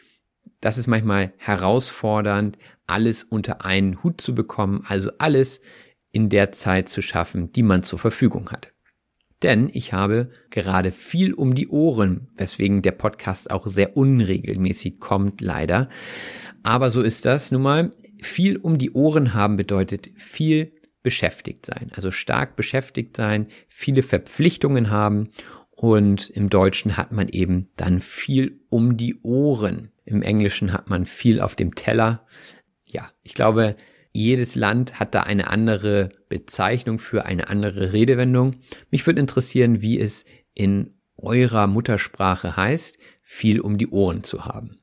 [0.60, 2.56] Das ist manchmal herausfordernd,
[2.90, 5.60] alles unter einen Hut zu bekommen, also alles
[6.12, 8.72] in der Zeit zu schaffen, die man zur Verfügung hat.
[9.42, 15.40] Denn ich habe gerade viel um die Ohren, weswegen der Podcast auch sehr unregelmäßig kommt,
[15.40, 15.88] leider.
[16.62, 17.90] Aber so ist das nun mal.
[18.20, 20.72] Viel um die Ohren haben bedeutet viel
[21.02, 25.30] beschäftigt sein, also stark beschäftigt sein, viele Verpflichtungen haben
[25.70, 29.92] und im Deutschen hat man eben dann viel um die Ohren.
[30.04, 32.26] Im Englischen hat man viel auf dem Teller,
[32.92, 33.76] ja, ich glaube,
[34.12, 38.56] jedes Land hat da eine andere Bezeichnung für eine andere Redewendung.
[38.90, 40.24] Mich würde interessieren, wie es
[40.54, 44.80] in eurer Muttersprache heißt, viel um die Ohren zu haben.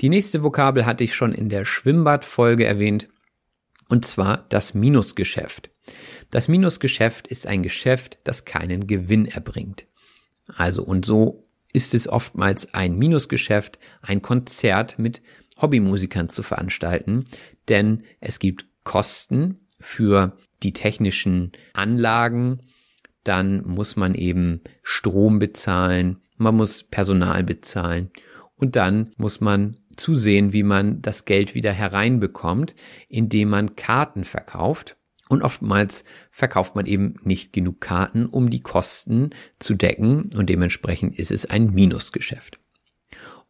[0.00, 3.08] Die nächste Vokabel hatte ich schon in der Schwimmbadfolge erwähnt,
[3.88, 5.70] und zwar das Minusgeschäft.
[6.30, 9.86] Das Minusgeschäft ist ein Geschäft, das keinen Gewinn erbringt.
[10.46, 15.22] Also und so ist es oftmals ein Minusgeschäft, ein Konzert mit
[15.60, 17.24] Hobbymusikern zu veranstalten,
[17.68, 22.60] denn es gibt Kosten für die technischen Anlagen,
[23.22, 28.10] dann muss man eben Strom bezahlen, man muss Personal bezahlen
[28.56, 32.74] und dann muss man zusehen, wie man das Geld wieder hereinbekommt,
[33.08, 34.96] indem man Karten verkauft.
[35.28, 41.18] Und oftmals verkauft man eben nicht genug Karten, um die Kosten zu decken und dementsprechend
[41.18, 42.60] ist es ein Minusgeschäft.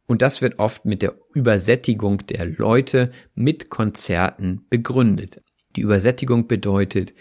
[0.07, 5.42] Und das wird oft mit der Übersättigung der Leute mit Konzerten begründet.
[5.76, 7.12] Die Übersättigung bedeutet,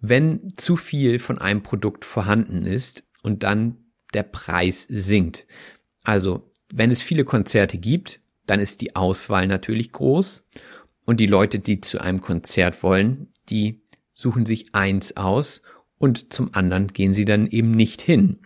[0.00, 3.78] wenn zu viel von einem Produkt vorhanden ist und dann
[4.14, 5.46] der Preis sinkt.
[6.04, 10.46] Also, wenn es viele Konzerte gibt, dann ist die Auswahl natürlich groß
[11.04, 15.62] und die Leute, die zu einem Konzert wollen, die suchen sich eins aus
[15.98, 18.38] und zum anderen gehen sie dann eben nicht hin.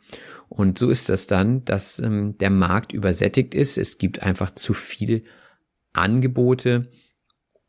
[0.53, 3.79] Und so ist das dann, dass ähm, der Markt übersättigt ist.
[3.79, 5.25] Es gibt einfach zu viel
[5.95, 6.91] Angebote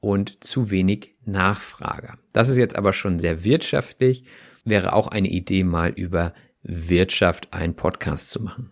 [0.01, 2.15] und zu wenig Nachfrage.
[2.33, 4.25] Das ist jetzt aber schon sehr wirtschaftlich.
[4.65, 8.71] Wäre auch eine Idee, mal über Wirtschaft einen Podcast zu machen.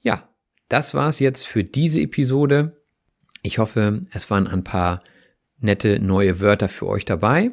[0.00, 0.28] Ja,
[0.68, 2.82] das war's jetzt für diese Episode.
[3.42, 5.04] Ich hoffe, es waren ein paar
[5.60, 7.52] nette neue Wörter für euch dabei.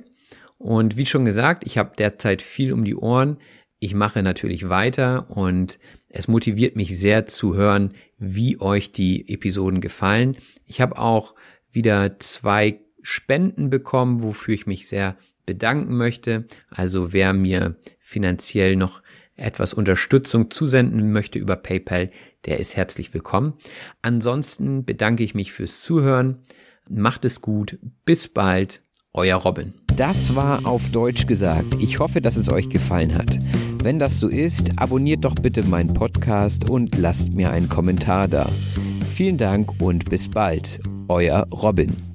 [0.57, 3.37] Und wie schon gesagt, ich habe derzeit viel um die Ohren
[3.85, 5.77] ich mache natürlich weiter und
[6.09, 10.37] es motiviert mich sehr zu hören, wie euch die Episoden gefallen.
[10.65, 11.35] Ich habe auch
[11.71, 16.45] wieder zwei Spenden bekommen, wofür ich mich sehr bedanken möchte.
[16.71, 19.03] Also wer mir finanziell noch
[19.35, 22.09] etwas Unterstützung zusenden möchte über PayPal,
[22.45, 23.53] der ist herzlich willkommen.
[24.01, 26.39] Ansonsten bedanke ich mich fürs Zuhören.
[26.89, 27.77] Macht es gut.
[28.03, 28.81] Bis bald.
[29.17, 29.73] Euer Robin.
[29.95, 31.75] Das war auf Deutsch gesagt.
[31.79, 33.39] Ich hoffe, dass es euch gefallen hat.
[33.85, 38.49] Wenn das so ist, abonniert doch bitte meinen Podcast und lasst mir einen Kommentar da.
[39.13, 40.79] Vielen Dank und bis bald.
[41.07, 42.14] Euer Robin.